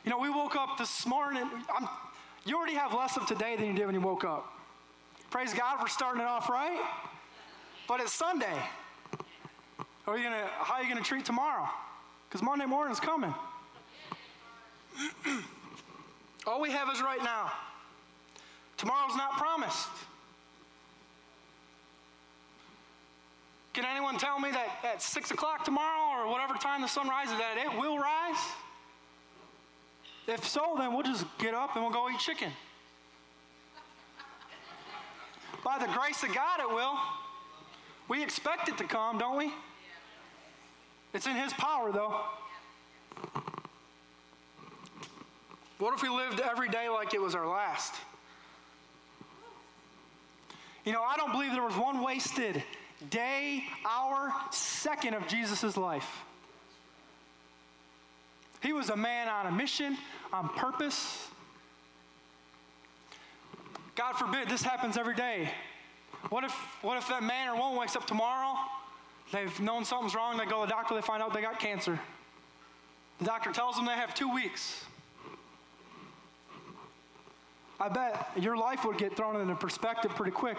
You 0.06 0.12
know, 0.12 0.18
we 0.18 0.30
woke 0.30 0.56
up 0.56 0.78
this 0.78 1.06
morning, 1.06 1.44
I'm, 1.76 1.90
you 2.46 2.56
already 2.56 2.76
have 2.76 2.94
less 2.94 3.18
of 3.18 3.26
today 3.26 3.58
than 3.58 3.66
you 3.66 3.74
did 3.74 3.86
when 3.86 3.96
you 3.96 4.02
woke 4.02 4.24
up. 4.24 4.46
Praise 5.30 5.54
God 5.54 5.82
for 5.82 5.90
starting 5.90 6.22
it 6.22 6.28
off 6.28 6.48
right. 6.48 6.80
But 7.88 8.00
it's 8.00 8.14
Sunday. 8.14 8.58
Are 10.08 10.18
you 10.18 10.24
gonna, 10.24 10.48
how 10.60 10.76
are 10.76 10.84
you 10.84 10.90
going 10.90 11.04
to 11.04 11.08
treat 11.08 11.26
tomorrow? 11.26 11.68
Because 12.30 12.42
Monday 12.42 12.66
morning 12.66 12.94
is 12.94 13.00
coming. 13.02 13.34
All 16.48 16.62
we 16.62 16.72
have 16.72 16.88
is 16.94 17.02
right 17.02 17.22
now. 17.22 17.52
Tomorrow's 18.78 19.18
not 19.18 19.34
promised. 19.34 19.90
Can 23.76 23.84
anyone 23.84 24.18
tell 24.18 24.40
me 24.40 24.52
that 24.52 24.70
at 24.86 25.02
6 25.02 25.32
o'clock 25.32 25.66
tomorrow 25.66 26.24
or 26.24 26.32
whatever 26.32 26.54
time 26.54 26.82
the 26.82 26.88
sun 26.88 27.10
rises, 27.10 27.38
that 27.38 27.58
it 27.58 27.78
will 27.78 27.98
rise? 27.98 28.40
If 30.28 30.48
so, 30.48 30.76
then 30.78 30.94
we'll 30.94 31.04
just 31.04 31.26
get 31.40 31.54
up 31.54 31.76
and 31.76 31.84
we'll 31.84 31.92
go 31.92 32.10
eat 32.10 32.18
chicken. 32.18 32.54
By 35.62 35.78
the 35.78 35.88
grace 35.88 36.24
of 36.24 36.34
God, 36.34 36.62
it 36.62 36.70
will. 36.70 36.98
We 38.08 38.24
expect 38.24 38.70
it 38.70 38.78
to 38.78 38.86
come, 38.86 39.18
don't 39.18 39.38
we? 39.38 39.52
It's 41.14 41.28
in 41.28 41.36
His 41.36 41.52
power, 41.52 41.92
though. 41.92 42.22
What 45.80 45.94
if 45.94 46.02
we 46.02 46.08
lived 46.08 46.40
every 46.40 46.70
day 46.70 46.88
like 46.88 47.14
it 47.14 47.22
was 47.22 47.36
our 47.36 47.46
last? 47.46 47.94
You 50.86 50.94
know, 50.94 51.04
I 51.04 51.18
don't 51.18 51.34
believe 51.34 51.52
there 51.52 51.62
was 51.62 51.76
one 51.76 52.02
wasted 52.02 52.64
day, 53.10 53.64
hour, 53.86 54.34
second 54.52 55.14
of 55.14 55.28
Jesus' 55.28 55.78
life. 55.78 56.24
He 58.62 58.74
was 58.74 58.90
a 58.90 58.96
man 58.96 59.28
on 59.28 59.46
a 59.46 59.52
mission, 59.52 59.98
on 60.34 60.50
purpose. 60.50 61.28
God 63.96 64.14
forbid 64.14 64.50
this 64.50 64.64
happens 64.64 64.98
every 64.98 65.16
day. 65.16 65.50
What 66.30 66.44
if, 66.44 66.52
what 66.82 66.98
if 66.98 67.08
that 67.10 67.22
man 67.22 67.50
or 67.50 67.56
woman 67.56 67.78
wakes 67.78 67.96
up 67.96 68.08
tomorrow, 68.08 68.58
they've 69.32 69.60
known 69.60 69.86
something's 69.86 70.16
wrong, 70.16 70.38
they 70.38 70.46
go 70.46 70.62
to 70.62 70.68
the 70.68 70.74
doctor, 70.74 70.96
they 70.96 71.02
find 71.02 71.22
out 71.22 71.34
they 71.34 71.42
got 71.42 71.60
cancer. 71.60 72.00
The 73.20 73.26
doctor 73.26 73.52
tells 73.52 73.76
them 73.76 73.86
they 73.86 73.94
have 73.94 74.16
two 74.16 74.34
weeks. 74.34 74.84
I 77.80 77.90
bet 77.90 78.32
your 78.40 78.58
life 78.58 78.86
would 78.86 78.98
get 78.98 79.16
thrown 79.16 79.40
into 79.40 79.56
perspective 79.56 80.12
pretty 80.16 80.32
quick. 80.32 80.58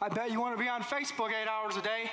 I 0.00 0.08
bet 0.08 0.30
you 0.30 0.40
want 0.40 0.56
to 0.56 0.62
be 0.62 0.68
on 0.68 0.82
Facebook 0.82 1.30
eight 1.30 1.48
hours 1.48 1.76
a 1.76 1.82
day. 1.82 2.08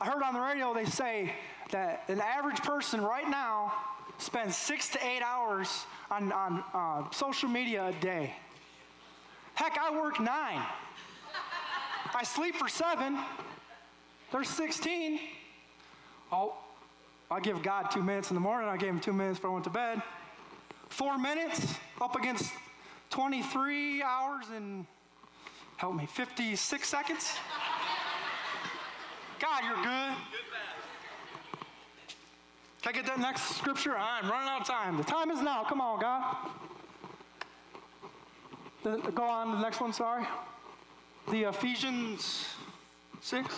I 0.00 0.06
heard 0.06 0.22
on 0.22 0.32
the 0.32 0.40
radio 0.40 0.72
they 0.72 0.86
say 0.86 1.34
that 1.72 2.04
an 2.08 2.22
average 2.22 2.62
person 2.62 3.02
right 3.02 3.28
now 3.28 3.74
spends 4.16 4.56
six 4.56 4.88
to 4.90 5.06
eight 5.06 5.20
hours 5.20 5.84
on, 6.10 6.32
on 6.32 6.64
uh, 6.72 7.10
social 7.10 7.50
media 7.50 7.88
a 7.88 7.92
day. 7.92 8.34
Heck, 9.54 9.76
I 9.76 9.94
work 9.94 10.20
nine. 10.20 10.64
I 12.14 12.24
sleep 12.24 12.54
for 12.54 12.68
seven. 12.68 13.18
There's 14.30 14.48
16. 14.48 15.20
Oh, 16.32 16.56
I 17.30 17.40
give 17.40 17.62
God 17.62 17.90
two 17.90 18.02
minutes 18.02 18.30
in 18.30 18.36
the 18.36 18.40
morning. 18.40 18.70
I 18.70 18.78
gave 18.78 18.88
him 18.88 19.00
two 19.00 19.12
minutes 19.12 19.38
before 19.38 19.50
I 19.50 19.52
went 19.52 19.64
to 19.64 19.70
bed. 19.70 20.02
Four 20.88 21.18
minutes 21.18 21.74
up 22.00 22.16
against 22.16 22.50
23 23.10 24.02
hours 24.02 24.46
and, 24.54 24.86
help 25.82 25.96
me, 25.96 26.06
56 26.06 26.88
seconds. 26.88 27.34
God, 29.40 29.64
you're 29.64 29.82
good. 29.82 30.14
Can 32.82 32.86
I 32.86 32.92
get 32.92 33.04
that 33.06 33.18
next 33.18 33.56
scripture? 33.56 33.96
I'm 33.96 34.30
running 34.30 34.48
out 34.48 34.60
of 34.60 34.66
time. 34.68 34.96
The 34.96 35.02
time 35.02 35.32
is 35.32 35.40
now. 35.40 35.64
Come 35.64 35.80
on, 35.80 35.98
God. 35.98 36.36
The, 38.84 38.98
go 39.10 39.24
on 39.24 39.50
to 39.50 39.56
the 39.56 39.62
next 39.62 39.80
one, 39.80 39.92
sorry. 39.92 40.24
The 41.32 41.48
Ephesians 41.48 42.46
6. 43.20 43.52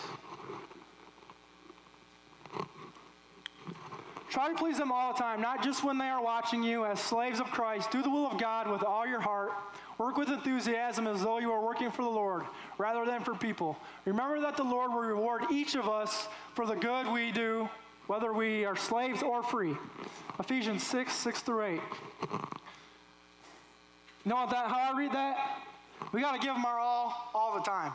Try 4.34 4.48
to 4.48 4.54
please 4.56 4.78
them 4.78 4.90
all 4.90 5.12
the 5.12 5.18
time, 5.20 5.40
not 5.40 5.62
just 5.62 5.84
when 5.84 5.96
they 5.96 6.08
are 6.08 6.20
watching 6.20 6.60
you 6.60 6.84
as 6.84 6.98
slaves 6.98 7.38
of 7.38 7.46
Christ. 7.52 7.92
Do 7.92 8.02
the 8.02 8.10
will 8.10 8.26
of 8.26 8.36
God 8.36 8.68
with 8.68 8.82
all 8.82 9.06
your 9.06 9.20
heart. 9.20 9.52
Work 9.96 10.16
with 10.16 10.28
enthusiasm 10.28 11.06
as 11.06 11.22
though 11.22 11.38
you 11.38 11.52
are 11.52 11.64
working 11.64 11.92
for 11.92 12.02
the 12.02 12.10
Lord 12.10 12.42
rather 12.76 13.06
than 13.06 13.22
for 13.22 13.36
people. 13.36 13.78
Remember 14.04 14.40
that 14.40 14.56
the 14.56 14.64
Lord 14.64 14.90
will 14.90 15.02
reward 15.02 15.44
each 15.52 15.76
of 15.76 15.88
us 15.88 16.26
for 16.54 16.66
the 16.66 16.74
good 16.74 17.06
we 17.12 17.30
do 17.30 17.68
whether 18.08 18.32
we 18.32 18.64
are 18.64 18.74
slaves 18.74 19.22
or 19.22 19.40
free. 19.44 19.76
Ephesians 20.40 20.82
6, 20.82 21.12
6 21.12 21.40
through 21.42 21.62
8. 21.62 21.72
You 21.72 21.80
know 24.24 24.48
that, 24.50 24.68
how 24.68 24.90
I 24.92 24.98
read 24.98 25.12
that? 25.12 25.60
We 26.10 26.20
got 26.20 26.32
to 26.32 26.44
give 26.44 26.56
them 26.56 26.64
our 26.64 26.80
all 26.80 27.30
all 27.36 27.54
the 27.54 27.62
time, 27.62 27.92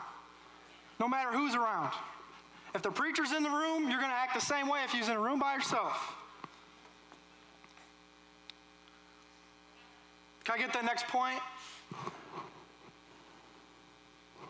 no 1.01 1.09
matter 1.09 1.33
who's 1.33 1.53
around. 1.53 1.91
If 2.73 2.81
the 2.81 2.91
preacher's 2.91 3.33
in 3.33 3.43
the 3.43 3.49
room, 3.49 3.89
you're 3.89 3.99
going 3.99 4.11
to 4.11 4.17
act 4.17 4.35
the 4.35 4.45
same 4.45 4.69
way 4.69 4.85
if 4.85 4.91
he's 4.91 5.09
in 5.09 5.17
a 5.17 5.19
room 5.19 5.39
by 5.39 5.55
yourself. 5.55 6.15
Can 10.49 10.59
I 10.59 10.65
get 10.65 10.73
the 10.73 10.81
next 10.81 11.07
point? 11.09 11.39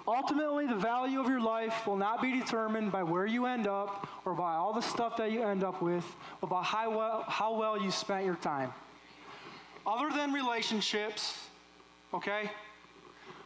Ultimately, 0.08 0.66
the 0.66 0.78
value 0.78 1.20
of 1.20 1.28
your 1.28 1.42
life 1.42 1.86
will 1.86 1.98
not 1.98 2.22
be 2.22 2.40
determined 2.40 2.90
by 2.90 3.04
where 3.04 3.26
you 3.26 3.46
end 3.46 3.68
up 3.68 4.08
or 4.24 4.34
by 4.34 4.56
all 4.56 4.72
the 4.72 4.80
stuff 4.80 5.18
that 5.18 5.34
you 5.34 5.44
end 5.44 5.62
up 5.62 5.82
with, 5.82 6.06
but 6.40 6.50
by 6.50 6.64
how 6.64 6.90
well, 6.90 7.26
how 7.28 7.54
well 7.54 7.78
you 7.78 7.92
spent 7.92 8.26
your 8.26 8.36
time. 8.36 8.72
other 9.86 10.10
than 10.16 10.32
relationships, 10.32 11.38
okay? 12.14 12.50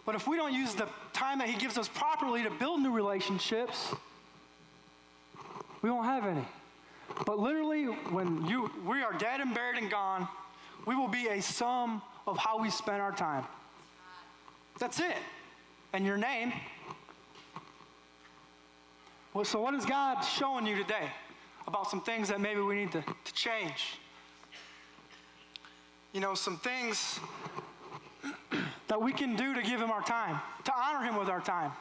But 0.05 0.13
if 0.13 0.27
we 0.27 0.37
don't 0.37 0.53
use 0.53 0.75
the 0.75 0.87
time 1.11 1.39
that 1.39 1.49
He 1.49 1.57
gives 1.57 1.79
us 1.79 1.87
properly 1.87 2.43
to 2.43 2.51
build 2.51 2.81
new 2.81 2.91
relationships, 2.91 3.95
we 5.81 5.89
won't 5.89 6.05
have 6.05 6.27
any. 6.27 6.45
But 7.25 7.39
literally, 7.39 7.85
when 7.85 8.45
you, 8.45 8.69
we 8.85 9.01
are 9.01 9.13
dead 9.13 9.41
and 9.41 9.55
buried 9.55 9.81
and 9.81 9.89
gone, 9.89 10.27
we 10.85 10.93
will 10.93 11.07
be 11.07 11.29
a 11.29 11.41
sum 11.41 12.03
of 12.25 12.37
how 12.37 12.59
we 12.59 12.69
spend 12.69 13.01
our 13.01 13.11
time. 13.11 13.45
That's 14.79 14.99
it. 14.99 15.17
And 15.93 16.05
your 16.05 16.17
name. 16.17 16.53
Well, 19.33 19.45
so, 19.45 19.61
what 19.61 19.73
is 19.73 19.85
God 19.85 20.21
showing 20.21 20.65
you 20.65 20.75
today 20.75 21.09
about 21.67 21.89
some 21.89 22.01
things 22.01 22.29
that 22.29 22.39
maybe 22.39 22.61
we 22.61 22.75
need 22.75 22.91
to, 22.91 23.01
to 23.01 23.33
change? 23.33 23.97
You 26.11 26.19
know, 26.19 26.35
some 26.35 26.57
things 26.57 27.19
that 28.87 29.01
we 29.01 29.11
can 29.11 29.35
do 29.35 29.53
to 29.55 29.61
give 29.61 29.81
Him 29.81 29.91
our 29.91 30.03
time, 30.03 30.39
to 30.65 30.73
honor 30.75 31.03
Him 31.03 31.17
with 31.17 31.29
our 31.29 31.41
time. 31.41 31.71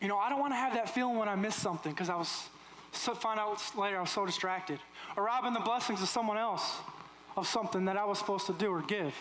You 0.00 0.08
know, 0.08 0.16
I 0.16 0.30
don't 0.30 0.40
want 0.40 0.52
to 0.52 0.56
have 0.56 0.72
that 0.74 0.88
feeling 0.88 1.18
when 1.18 1.28
I 1.28 1.34
miss 1.34 1.54
something 1.54 1.92
because 1.92 2.08
I 2.08 2.16
was, 2.16 2.48
so, 2.92 3.14
find 3.14 3.38
out 3.38 3.60
later 3.76 3.98
I 3.98 4.00
was 4.00 4.10
so 4.10 4.24
distracted. 4.24 4.78
Or 5.16 5.24
robbing 5.24 5.52
the 5.52 5.60
blessings 5.60 6.00
of 6.00 6.08
someone 6.08 6.38
else 6.38 6.76
of 7.40 7.46
something 7.46 7.86
that 7.86 7.96
I 7.96 8.04
was 8.04 8.18
supposed 8.18 8.46
to 8.46 8.52
do 8.52 8.70
or 8.70 8.82
give. 8.82 9.14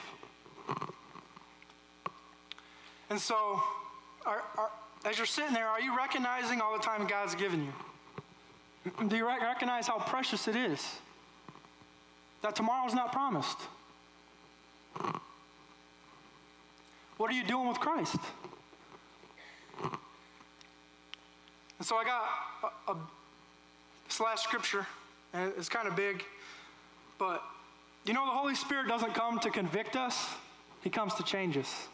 And 3.10 3.20
so, 3.20 3.64
are, 4.26 4.44
are, 4.58 4.70
as 5.06 5.18
you're 5.18 5.26
sitting 5.26 5.54
there, 5.54 5.68
are 5.68 5.82
you 5.82 5.98
recognizing 5.98 6.62
all 6.62 6.78
the 6.78 6.84
time 6.84 7.08
God's 7.08 7.34
given 7.34 7.64
you? 7.64 9.08
Do 9.08 9.16
you 9.16 9.26
recognize 9.26 9.88
how 9.88 10.00
precious 10.00 10.48
it 10.48 10.56
is? 10.56 10.86
That 12.42 12.56
tomorrow's 12.56 12.94
not 12.94 13.12
promised. 13.12 13.58
What 17.18 17.32
are 17.32 17.34
you 17.34 17.44
doing 17.44 17.68
with 17.68 17.80
Christ? 17.80 18.18
And 21.78 21.88
so 21.88 21.96
I 21.96 22.04
got 22.04 22.24
a, 22.64 22.92
a, 22.92 22.98
this 24.08 24.20
last 24.20 24.44
scripture, 24.44 24.86
and 25.34 25.54
it's 25.58 25.70
kind 25.70 25.88
of 25.88 25.96
big, 25.96 26.24
but 27.18 27.42
you 28.06 28.14
know, 28.14 28.26
the 28.26 28.32
Holy 28.32 28.56
Spirit 28.56 28.88
doesn't 28.88 29.14
come 29.14 29.40
to 29.40 29.50
convict 29.50 29.96
us, 29.96 30.30
He 30.82 30.90
comes 30.90 31.14
to 31.16 31.24
change 31.24 31.58
us. 31.58 31.88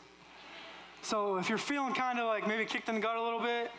So 1.02 1.38
if 1.38 1.50
you're 1.50 1.58
feeling 1.58 1.94
kind 1.94 2.20
of 2.20 2.28
like 2.28 2.48
maybe 2.48 2.65
kicked 2.65 2.89
in 2.89 2.96
the 2.96 3.02
gut 3.02 3.15
a 3.15 3.22
little 3.22 3.39
bit, 3.39 3.72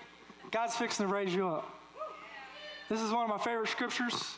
God's 0.50 0.76
fixing 0.76 1.06
to 1.06 1.12
raise 1.12 1.34
you 1.34 1.48
up. 1.48 1.68
This 2.88 3.00
is 3.00 3.10
one 3.10 3.24
of 3.24 3.28
my 3.28 3.38
favorite 3.38 3.68
scriptures, 3.68 4.36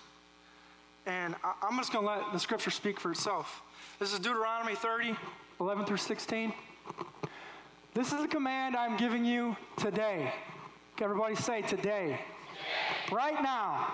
and 1.04 1.34
I, 1.44 1.52
am 1.68 1.76
just 1.76 1.92
going 1.92 2.06
to 2.06 2.10
let 2.10 2.32
the 2.32 2.38
scripture 2.38 2.70
speak 2.70 2.98
for 2.98 3.10
itself. 3.12 3.62
This 3.98 4.12
is 4.12 4.18
Deuteronomy 4.18 4.74
30, 4.74 5.14
11 5.60 5.84
through 5.84 5.98
16. 5.98 6.52
This 7.92 8.12
is 8.12 8.20
a 8.20 8.28
command 8.28 8.74
I'm 8.74 8.96
giving 8.96 9.24
you 9.24 9.56
today. 9.76 10.32
Everybody 11.00 11.34
say 11.34 11.62
today. 11.62 11.76
today. 11.76 12.20
Right 13.12 13.42
now 13.42 13.92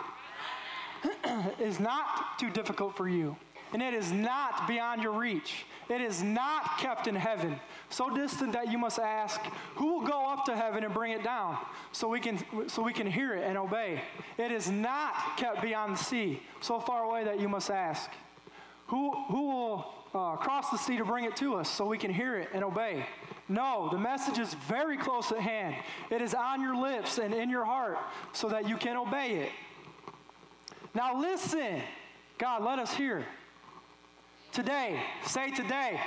is 1.60 1.80
not 1.80 2.38
too 2.38 2.50
difficult 2.50 2.96
for 2.96 3.08
you 3.08 3.36
and 3.74 3.82
it 3.82 3.92
is 3.92 4.12
not 4.12 4.68
beyond 4.68 5.02
your 5.02 5.12
reach. 5.12 5.66
It 5.90 6.00
is 6.00 6.22
not 6.22 6.78
kept 6.78 7.08
in 7.08 7.16
heaven, 7.16 7.58
so 7.90 8.08
distant 8.08 8.52
that 8.52 8.70
you 8.70 8.78
must 8.78 9.00
ask, 9.00 9.40
who 9.74 9.94
will 9.94 10.06
go 10.06 10.26
up 10.26 10.44
to 10.46 10.56
heaven 10.56 10.84
and 10.84 10.94
bring 10.94 11.10
it 11.12 11.24
down 11.24 11.58
so 11.90 12.08
we 12.08 12.20
can 12.20 12.38
so 12.68 12.82
we 12.82 12.92
can 12.92 13.06
hear 13.06 13.34
it 13.34 13.42
and 13.42 13.58
obey. 13.58 14.00
It 14.38 14.52
is 14.52 14.70
not 14.70 15.36
kept 15.36 15.60
beyond 15.60 15.96
the 15.96 16.02
sea, 16.02 16.40
so 16.60 16.78
far 16.78 17.02
away 17.02 17.24
that 17.24 17.40
you 17.40 17.48
must 17.48 17.68
ask, 17.68 18.08
who 18.86 19.10
who 19.24 19.48
will 19.48 19.92
uh, 20.14 20.36
cross 20.36 20.70
the 20.70 20.78
sea 20.78 20.96
to 20.96 21.04
bring 21.04 21.24
it 21.24 21.34
to 21.36 21.56
us 21.56 21.68
so 21.68 21.84
we 21.84 21.98
can 21.98 22.14
hear 22.14 22.36
it 22.38 22.48
and 22.54 22.62
obey. 22.62 23.04
No, 23.48 23.88
the 23.90 23.98
message 23.98 24.38
is 24.38 24.54
very 24.54 24.96
close 24.96 25.32
at 25.32 25.38
hand. 25.38 25.74
It 26.10 26.22
is 26.22 26.32
on 26.32 26.62
your 26.62 26.76
lips 26.76 27.18
and 27.18 27.34
in 27.34 27.50
your 27.50 27.64
heart 27.64 27.98
so 28.32 28.48
that 28.50 28.68
you 28.68 28.76
can 28.76 28.96
obey 28.96 29.32
it. 29.40 29.52
Now 30.94 31.20
listen. 31.20 31.82
God, 32.38 32.64
let 32.64 32.78
us 32.78 32.92
hear. 32.94 33.24
Today, 34.54 35.02
say 35.26 35.50
today. 35.50 36.00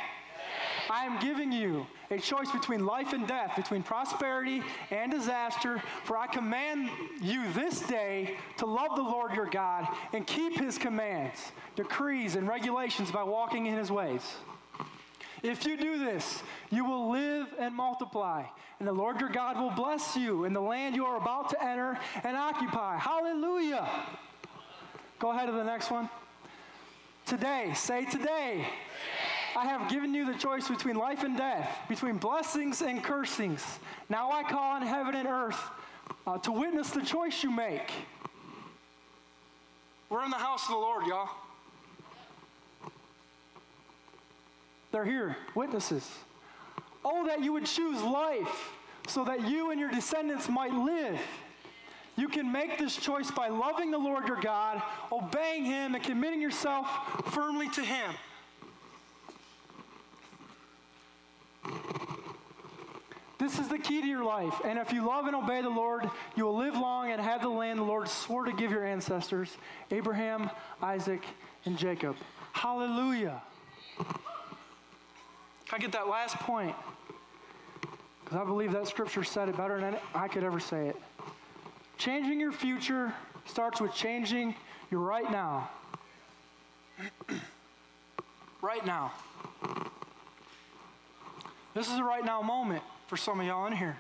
I 0.90 1.04
am 1.04 1.20
giving 1.20 1.52
you 1.52 1.86
a 2.10 2.18
choice 2.18 2.50
between 2.50 2.86
life 2.86 3.12
and 3.12 3.28
death, 3.28 3.58
between 3.58 3.84
prosperity 3.84 4.64
and 4.90 5.12
disaster. 5.12 5.84
For 6.06 6.18
I 6.18 6.28
command 6.28 6.90
you 7.22 7.52
this 7.52 7.82
day 7.82 8.38
to 8.60 8.66
love 8.66 8.96
the 8.96 9.02
Lord 9.02 9.34
your 9.34 9.50
God 9.50 9.86
and 10.14 10.26
keep 10.26 10.58
his 10.58 10.78
commands, 10.78 11.52
decrees, 11.76 12.36
and 12.36 12.48
regulations 12.48 13.12
by 13.12 13.22
walking 13.22 13.66
in 13.66 13.78
his 13.78 13.92
ways. 13.92 14.22
If 15.44 15.66
you 15.66 15.76
do 15.76 16.00
this, 16.00 16.42
you 16.72 16.86
will 16.86 17.12
live 17.12 17.48
and 17.60 17.76
multiply, 17.76 18.46
and 18.80 18.88
the 18.88 18.94
Lord 18.94 19.20
your 19.20 19.30
God 19.30 19.60
will 19.60 19.72
bless 19.72 20.16
you 20.16 20.46
in 20.46 20.54
the 20.54 20.62
land 20.62 20.96
you 20.96 21.06
are 21.06 21.18
about 21.18 21.50
to 21.50 21.62
enter 21.62 22.00
and 22.24 22.38
occupy. 22.38 22.96
Hallelujah. 22.96 23.90
Go 25.20 25.32
ahead 25.32 25.48
to 25.48 25.52
the 25.52 25.66
next 25.66 25.92
one. 25.92 26.10
Today, 27.28 27.74
say 27.76 28.06
today. 28.06 28.66
I 29.54 29.66
have 29.66 29.90
given 29.90 30.14
you 30.14 30.26
the 30.32 30.40
choice 30.40 30.70
between 30.70 30.96
life 30.96 31.24
and 31.24 31.36
death, 31.36 31.70
between 31.90 32.16
blessings 32.16 32.82
and 32.82 33.04
cursings. 33.04 33.66
Now 34.08 34.32
I 34.32 34.44
call 34.44 34.76
on 34.76 34.82
heaven 34.82 35.14
and 35.14 35.28
earth 35.28 35.60
uh, 36.26 36.38
to 36.38 36.54
witness 36.54 36.92
the 36.92 37.02
choice 37.02 37.44
you 37.44 37.52
make. 37.52 37.92
We're 40.10 40.24
in 40.24 40.32
the 40.32 40.38
house 40.38 40.64
of 40.64 40.70
the 40.70 40.78
Lord, 40.78 41.06
y'all. 41.06 41.30
They're 44.94 45.04
here, 45.04 45.36
witnesses. 45.54 46.10
Oh, 47.04 47.28
that 47.28 47.44
you 47.44 47.52
would 47.52 47.66
choose 47.66 48.02
life 48.02 48.72
so 49.06 49.26
that 49.26 49.50
you 49.50 49.72
and 49.72 49.80
your 49.82 49.92
descendants 49.92 50.48
might 50.48 50.74
live 50.74 51.20
you 52.18 52.28
can 52.28 52.52
make 52.52 52.78
this 52.78 52.96
choice 52.96 53.32
by 53.32 53.48
loving 53.48 53.92
the 53.92 53.98
Lord 53.98 54.28
your 54.28 54.42
God, 54.42 54.82
obeying 55.12 55.66
Him, 55.66 55.96
and 55.96 56.04
committing 56.04 56.42
yourself 56.42 56.88
firmly 57.32 57.70
to 57.70 57.82
Him. 57.82 58.12
This 63.40 63.60
is 63.60 63.68
the 63.68 63.78
key 63.78 64.02
to 64.02 64.08
your 64.08 64.24
life. 64.24 64.62
And 64.66 64.80
if 64.80 64.92
you 64.92 65.06
love 65.06 65.28
and 65.28 65.36
obey 65.36 65.62
the 65.62 65.70
Lord, 65.70 66.10
you 66.36 66.46
will 66.46 66.58
live 66.58 66.74
long 66.74 67.12
and 67.12 67.22
have 67.22 67.44
the 67.44 67.50
land 67.50 67.78
the 67.80 67.84
Lord 67.84 68.10
swore 68.10 68.46
to 68.46 68.52
give 68.52 68.72
your 68.72 68.84
ancestors 68.84 69.56
Abraham, 69.92 70.50
Isaac, 70.82 71.24
and 71.66 71.78
Jacob. 71.78 72.16
Hallelujah. 72.52 73.42
I 75.72 75.78
get 75.78 75.92
that 75.92 76.08
last 76.08 76.36
point? 76.40 76.76
Because 78.24 78.38
I 78.40 78.44
believe 78.44 78.72
that 78.72 78.88
scripture 78.88 79.24
said 79.24 79.50
it 79.50 79.56
better 79.56 79.80
than 79.80 79.98
I 80.16 80.28
could 80.28 80.44
ever 80.44 80.60
say 80.60 80.88
it. 80.88 80.96
Changing 81.98 82.40
your 82.40 82.52
future 82.52 83.12
starts 83.46 83.82
with 83.82 83.94
changing 83.94 84.54
your 84.92 85.02
right 85.02 85.30
now. 85.32 85.70
right 88.62 88.86
now. 88.86 89.12
This 91.74 91.88
is 91.88 91.98
a 91.98 92.04
right 92.04 92.24
now 92.24 92.42
moment 92.42 92.84
for 93.08 93.18
some 93.18 93.40
of 93.40 93.48
y'all 93.48 93.66
in 93.66 93.74
here. 93.74 93.98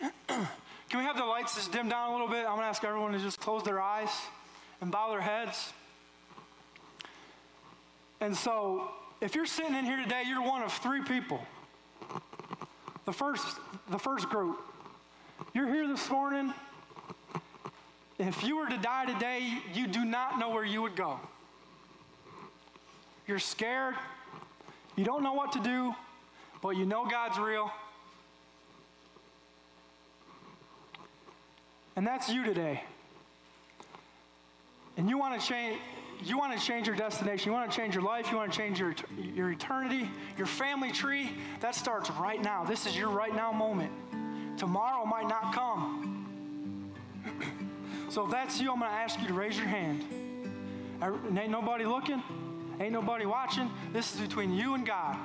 Can 0.28 0.98
we 0.98 1.04
have 1.04 1.16
the 1.16 1.24
lights 1.24 1.54
just 1.54 1.70
dim 1.70 1.88
down 1.88 2.10
a 2.10 2.12
little 2.12 2.28
bit? 2.28 2.40
I'm 2.40 2.56
going 2.56 2.60
to 2.60 2.64
ask 2.64 2.82
everyone 2.82 3.12
to 3.12 3.18
just 3.18 3.40
close 3.40 3.62
their 3.62 3.80
eyes 3.80 4.10
and 4.80 4.90
bow 4.90 5.10
their 5.10 5.20
heads. 5.20 5.72
And 8.20 8.36
so, 8.36 8.90
if 9.20 9.34
you're 9.34 9.46
sitting 9.46 9.74
in 9.74 9.84
here 9.84 10.02
today, 10.02 10.22
you're 10.26 10.42
one 10.42 10.62
of 10.62 10.72
three 10.72 11.02
people. 11.02 11.40
The 13.04 13.12
first, 13.12 13.46
the 13.90 13.98
first 13.98 14.28
group. 14.28 14.60
You're 15.54 15.68
here 15.68 15.86
this 15.88 16.08
morning 16.10 16.52
if 18.18 18.44
you 18.44 18.56
were 18.56 18.68
to 18.68 18.78
die 18.78 19.06
today, 19.06 19.58
you 19.74 19.86
do 19.86 20.04
not 20.04 20.38
know 20.38 20.50
where 20.50 20.64
you 20.64 20.82
would 20.82 20.96
go. 20.96 21.18
You're 23.26 23.38
scared. 23.38 23.94
You 24.96 25.04
don't 25.04 25.22
know 25.22 25.32
what 25.32 25.52
to 25.52 25.60
do, 25.60 25.94
but 26.60 26.70
you 26.70 26.84
know 26.84 27.06
God's 27.08 27.38
real. 27.38 27.70
And 31.96 32.06
that's 32.06 32.28
you 32.28 32.44
today. 32.44 32.82
And 34.96 35.08
you 35.08 35.18
want 35.18 35.40
to 35.40 35.46
change 35.46 35.78
you 36.24 36.38
want 36.38 36.56
to 36.56 36.64
change 36.64 36.86
your 36.86 36.94
destination. 36.94 37.50
You 37.50 37.52
want 37.52 37.70
to 37.70 37.76
change 37.76 37.94
your 37.94 38.04
life. 38.04 38.30
You 38.30 38.36
want 38.36 38.52
to 38.52 38.56
change 38.56 38.78
your, 38.78 38.94
your 39.34 39.50
eternity, 39.50 40.08
your 40.38 40.46
family 40.46 40.92
tree. 40.92 41.30
That 41.60 41.74
starts 41.74 42.10
right 42.12 42.40
now. 42.40 42.64
This 42.64 42.86
is 42.86 42.96
your 42.96 43.08
right 43.08 43.34
now 43.34 43.50
moment. 43.50 43.90
Tomorrow 44.56 45.04
might 45.04 45.28
not 45.28 45.52
come. 45.52 46.01
So 48.12 48.26
if 48.26 48.30
that's 48.30 48.60
you, 48.60 48.70
I'm 48.70 48.78
going 48.78 48.90
to 48.90 48.94
ask 48.94 49.18
you 49.22 49.26
to 49.28 49.32
raise 49.32 49.56
your 49.56 49.66
hand. 49.66 50.04
Er, 51.02 51.18
ain't 51.34 51.50
nobody 51.50 51.86
looking, 51.86 52.22
ain't 52.78 52.92
nobody 52.92 53.24
watching. 53.24 53.70
This 53.94 54.14
is 54.14 54.20
between 54.20 54.52
you 54.52 54.74
and 54.74 54.84
God. 54.84 55.16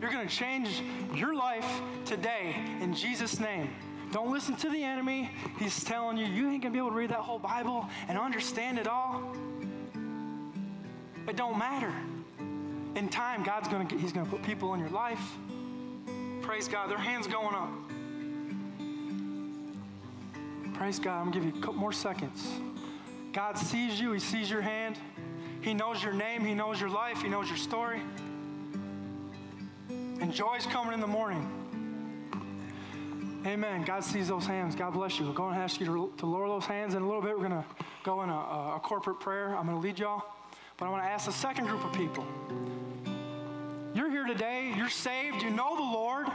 You're 0.00 0.12
going 0.12 0.28
to 0.28 0.32
change 0.32 0.80
your 1.12 1.34
life 1.34 1.68
today 2.04 2.54
in 2.80 2.94
Jesus' 2.94 3.40
name. 3.40 3.70
Don't 4.12 4.30
listen 4.30 4.54
to 4.54 4.70
the 4.70 4.84
enemy. 4.84 5.32
He's 5.58 5.82
telling 5.82 6.16
you, 6.16 6.26
you 6.26 6.48
ain't 6.48 6.62
going 6.62 6.72
to 6.72 6.76
be 6.76 6.78
able 6.78 6.90
to 6.90 6.96
read 6.96 7.10
that 7.10 7.18
whole 7.18 7.40
Bible 7.40 7.88
and 8.06 8.16
understand 8.16 8.78
it 8.78 8.86
all. 8.86 9.34
It 11.26 11.34
don't 11.34 11.58
matter. 11.58 11.92
In 12.94 13.08
time, 13.08 13.42
God's 13.42 13.66
gonna 13.66 13.88
He's 13.98 14.12
gonna 14.12 14.30
put 14.30 14.44
people 14.44 14.74
in 14.74 14.80
your 14.80 14.90
life. 14.90 15.20
Praise 16.40 16.68
God. 16.68 16.88
Their 16.88 16.98
hands 16.98 17.26
going 17.26 17.56
up. 17.56 17.70
Praise 20.78 21.00
God. 21.00 21.18
I'm 21.18 21.32
gonna 21.32 21.40
give 21.40 21.44
you 21.44 21.60
a 21.60 21.64
couple 21.64 21.80
more 21.80 21.92
seconds. 21.92 22.48
God 23.32 23.58
sees 23.58 24.00
you. 24.00 24.12
He 24.12 24.20
sees 24.20 24.48
your 24.48 24.60
hand. 24.60 24.96
He 25.60 25.74
knows 25.74 26.04
your 26.04 26.12
name. 26.12 26.44
He 26.44 26.54
knows 26.54 26.80
your 26.80 26.88
life. 26.88 27.20
He 27.20 27.28
knows 27.28 27.48
your 27.48 27.56
story. 27.56 28.00
And 29.88 30.32
joy's 30.32 30.66
coming 30.66 30.94
in 30.94 31.00
the 31.00 31.06
morning. 31.08 31.50
Amen. 33.44 33.82
God 33.84 34.04
sees 34.04 34.28
those 34.28 34.46
hands. 34.46 34.76
God 34.76 34.92
bless 34.92 35.18
you. 35.18 35.26
We're 35.26 35.32
going 35.32 35.54
to 35.54 35.60
ask 35.60 35.80
you 35.80 35.86
to, 35.86 36.12
to 36.16 36.26
lower 36.26 36.46
those 36.46 36.64
hands. 36.64 36.94
In 36.94 37.02
a 37.02 37.06
little 37.06 37.22
bit, 37.22 37.36
we're 37.36 37.48
going 37.48 37.60
to 37.60 37.64
go 38.04 38.22
in 38.22 38.28
a, 38.28 38.32
a 38.32 38.80
corporate 38.80 39.18
prayer. 39.18 39.56
I'm 39.56 39.66
going 39.66 39.80
to 39.80 39.82
lead 39.82 39.98
y'all. 39.98 40.24
But 40.76 40.86
I 40.86 40.90
want 40.90 41.02
to 41.02 41.08
ask 41.08 41.26
the 41.26 41.32
second 41.32 41.66
group 41.66 41.84
of 41.84 41.92
people. 41.92 42.24
You're 43.94 44.10
here 44.10 44.26
today. 44.26 44.72
You're 44.76 44.88
saved. 44.88 45.42
You 45.42 45.50
know 45.50 45.74
the 45.74 45.82
Lord. 45.82 46.28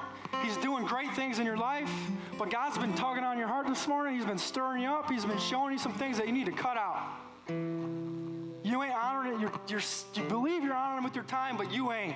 He's 0.43 0.57
doing 0.57 0.85
great 0.85 1.13
things 1.13 1.39
in 1.39 1.45
your 1.45 1.57
life. 1.57 1.89
But 2.37 2.49
God's 2.49 2.77
been 2.77 2.93
tugging 2.93 3.23
on 3.23 3.37
your 3.37 3.47
heart 3.47 3.67
this 3.67 3.87
morning. 3.87 4.15
He's 4.15 4.25
been 4.25 4.37
stirring 4.37 4.83
you 4.83 4.89
up. 4.89 5.09
He's 5.09 5.25
been 5.25 5.39
showing 5.39 5.71
you 5.71 5.79
some 5.79 5.93
things 5.93 6.17
that 6.17 6.27
you 6.27 6.33
need 6.33 6.47
to 6.47 6.51
cut 6.51 6.77
out. 6.77 7.01
You 7.47 8.83
ain't 8.83 8.95
honoring 8.95 9.35
it. 9.35 9.39
You're, 9.39 9.51
you're, 9.67 9.81
you 10.15 10.23
believe 10.23 10.63
you're 10.63 10.73
honoring 10.73 10.99
Him 10.99 11.03
with 11.03 11.15
your 11.15 11.23
time, 11.25 11.57
but 11.57 11.71
you 11.71 11.91
ain't. 11.91 12.15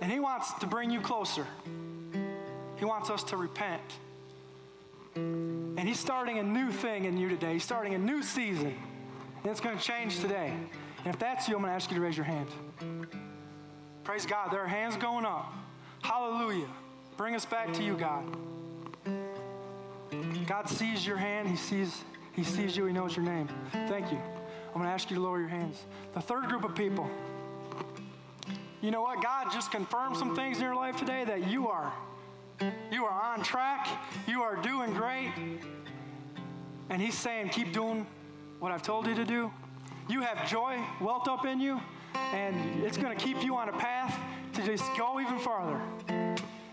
And 0.00 0.10
He 0.10 0.20
wants 0.20 0.52
to 0.54 0.66
bring 0.66 0.90
you 0.90 1.00
closer. 1.00 1.46
He 2.76 2.84
wants 2.84 3.10
us 3.10 3.22
to 3.24 3.36
repent. 3.36 3.82
And 5.14 5.80
He's 5.80 6.00
starting 6.00 6.38
a 6.38 6.42
new 6.42 6.70
thing 6.70 7.04
in 7.04 7.18
you 7.18 7.28
today. 7.28 7.54
He's 7.54 7.64
starting 7.64 7.94
a 7.94 7.98
new 7.98 8.22
season. 8.22 8.74
And 9.42 9.46
it's 9.46 9.60
going 9.60 9.76
to 9.76 9.84
change 9.84 10.20
today. 10.20 10.54
And 11.04 11.14
if 11.14 11.18
that's 11.18 11.48
you, 11.48 11.56
I'm 11.56 11.62
going 11.62 11.70
to 11.70 11.74
ask 11.74 11.90
you 11.90 11.96
to 11.96 12.02
raise 12.02 12.16
your 12.16 12.26
hand. 12.26 12.48
Praise 14.08 14.24
God. 14.24 14.50
There 14.50 14.62
are 14.62 14.66
hands 14.66 14.96
going 14.96 15.26
up. 15.26 15.52
Hallelujah. 16.00 16.66
Bring 17.18 17.34
us 17.34 17.44
back 17.44 17.74
to 17.74 17.82
you, 17.82 17.94
God. 17.94 18.24
God 20.46 20.66
sees 20.66 21.06
your 21.06 21.18
hand. 21.18 21.46
He 21.46 21.56
sees, 21.56 22.04
he 22.32 22.42
sees 22.42 22.74
you. 22.74 22.86
He 22.86 22.92
knows 22.94 23.14
your 23.14 23.26
name. 23.26 23.50
Thank 23.86 24.10
you. 24.10 24.16
I'm 24.68 24.72
going 24.72 24.86
to 24.86 24.90
ask 24.90 25.10
you 25.10 25.16
to 25.16 25.22
lower 25.22 25.38
your 25.38 25.50
hands. 25.50 25.84
The 26.14 26.22
third 26.22 26.46
group 26.46 26.64
of 26.64 26.74
people. 26.74 27.06
You 28.80 28.92
know 28.92 29.02
what? 29.02 29.22
God 29.22 29.52
just 29.52 29.70
confirmed 29.70 30.16
some 30.16 30.34
things 30.34 30.56
in 30.56 30.62
your 30.62 30.74
life 30.74 30.96
today 30.96 31.26
that 31.26 31.46
you 31.46 31.68
are 31.68 31.92
you 32.90 33.04
are 33.04 33.34
on 33.34 33.42
track. 33.42 33.88
You 34.26 34.40
are 34.40 34.56
doing 34.56 34.94
great. 34.94 35.30
And 36.88 37.02
he's 37.02 37.14
saying, 37.14 37.50
keep 37.50 37.74
doing 37.74 38.06
what 38.58 38.72
I've 38.72 38.82
told 38.82 39.06
you 39.06 39.14
to 39.16 39.26
do. 39.26 39.52
You 40.08 40.22
have 40.22 40.48
joy 40.48 40.82
welt 40.98 41.28
up 41.28 41.44
in 41.44 41.60
you, 41.60 41.78
and 42.14 42.82
it's 42.84 42.96
going 42.96 43.16
to 43.16 43.24
keep 43.24 43.42
you 43.42 43.56
on 43.56 43.68
a 43.68 43.72
path 43.72 44.18
to 44.54 44.62
just 44.62 44.84
go 44.96 45.20
even 45.20 45.38
farther. 45.38 45.80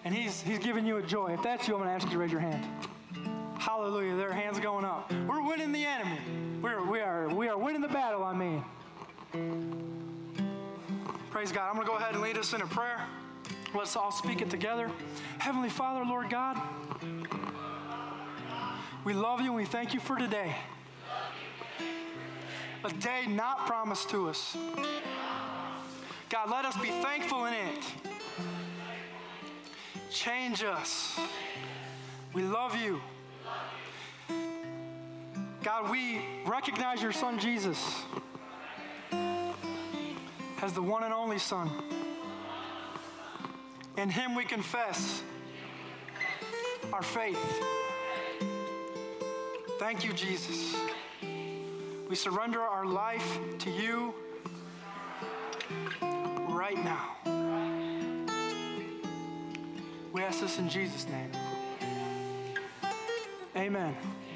And 0.03 0.13
he's, 0.13 0.41
he's 0.41 0.59
giving 0.59 0.85
you 0.85 0.97
a 0.97 1.01
joy. 1.01 1.33
If 1.33 1.43
that's 1.43 1.67
you, 1.67 1.75
I'm 1.75 1.81
going 1.81 1.89
to 1.89 1.95
ask 1.95 2.05
you 2.05 2.13
to 2.13 2.19
raise 2.19 2.31
your 2.31 2.41
hand. 2.41 2.65
Hallelujah. 3.57 4.15
Their 4.15 4.33
hands 4.33 4.59
going 4.59 4.85
up. 4.85 5.11
We're 5.27 5.41
winning 5.41 5.71
the 5.71 5.83
enemy. 5.83 6.19
We're, 6.61 6.85
we, 6.85 6.99
are, 6.99 7.27
we 7.29 7.47
are 7.47 7.57
winning 7.57 7.81
the 7.81 7.87
battle, 7.87 8.23
I 8.23 8.33
mean. 8.33 8.63
Praise 11.31 11.51
God. 11.51 11.69
I'm 11.69 11.75
going 11.75 11.85
to 11.85 11.91
go 11.91 11.97
ahead 11.97 12.13
and 12.13 12.21
lead 12.21 12.37
us 12.37 12.53
in 12.53 12.61
a 12.61 12.67
prayer. 12.67 13.01
Let's 13.73 13.95
all 13.95 14.11
speak 14.11 14.41
it 14.41 14.49
together. 14.49 14.89
Heavenly 15.39 15.69
Father, 15.69 16.05
Lord 16.05 16.29
God, 16.29 16.61
we 19.03 19.13
love 19.13 19.41
you 19.41 19.47
and 19.47 19.55
we 19.55 19.65
thank 19.65 19.93
you 19.93 19.99
for 19.99 20.15
today. 20.15 20.55
A 22.83 22.89
day 22.93 23.25
not 23.27 23.65
promised 23.65 24.09
to 24.11 24.29
us. 24.29 24.55
God, 26.29 26.49
let 26.49 26.65
us 26.65 26.75
be 26.77 26.89
thankful 26.89 27.45
in 27.45 27.53
it. 27.53 27.85
Change 30.09 30.63
us. 30.63 31.19
We 32.33 32.43
love 32.43 32.75
you. 32.75 33.01
God, 35.63 35.89
we 35.89 36.21
recognize 36.45 37.01
your 37.01 37.11
son 37.11 37.39
Jesus 37.39 38.03
as 40.65 40.73
the 40.73 40.81
one 40.81 41.03
and 41.03 41.13
only 41.13 41.37
Son. 41.37 41.69
In 43.97 44.09
him 44.09 44.35
we 44.35 44.43
confess 44.43 45.21
our 46.91 47.03
faith. 47.03 47.63
Thank 49.77 50.03
you, 50.03 50.11
Jesus. 50.13 50.75
We 52.09 52.15
surrender 52.15 52.61
our 52.61 52.85
life 52.85 53.37
to 53.59 53.69
you 53.69 54.13
right 56.55 56.81
now. 56.83 57.17
We 60.13 60.23
ask 60.23 60.39
this 60.39 60.57
in 60.57 60.69
Jesus' 60.69 61.05
name. 61.07 61.31
Amen. 63.55 63.95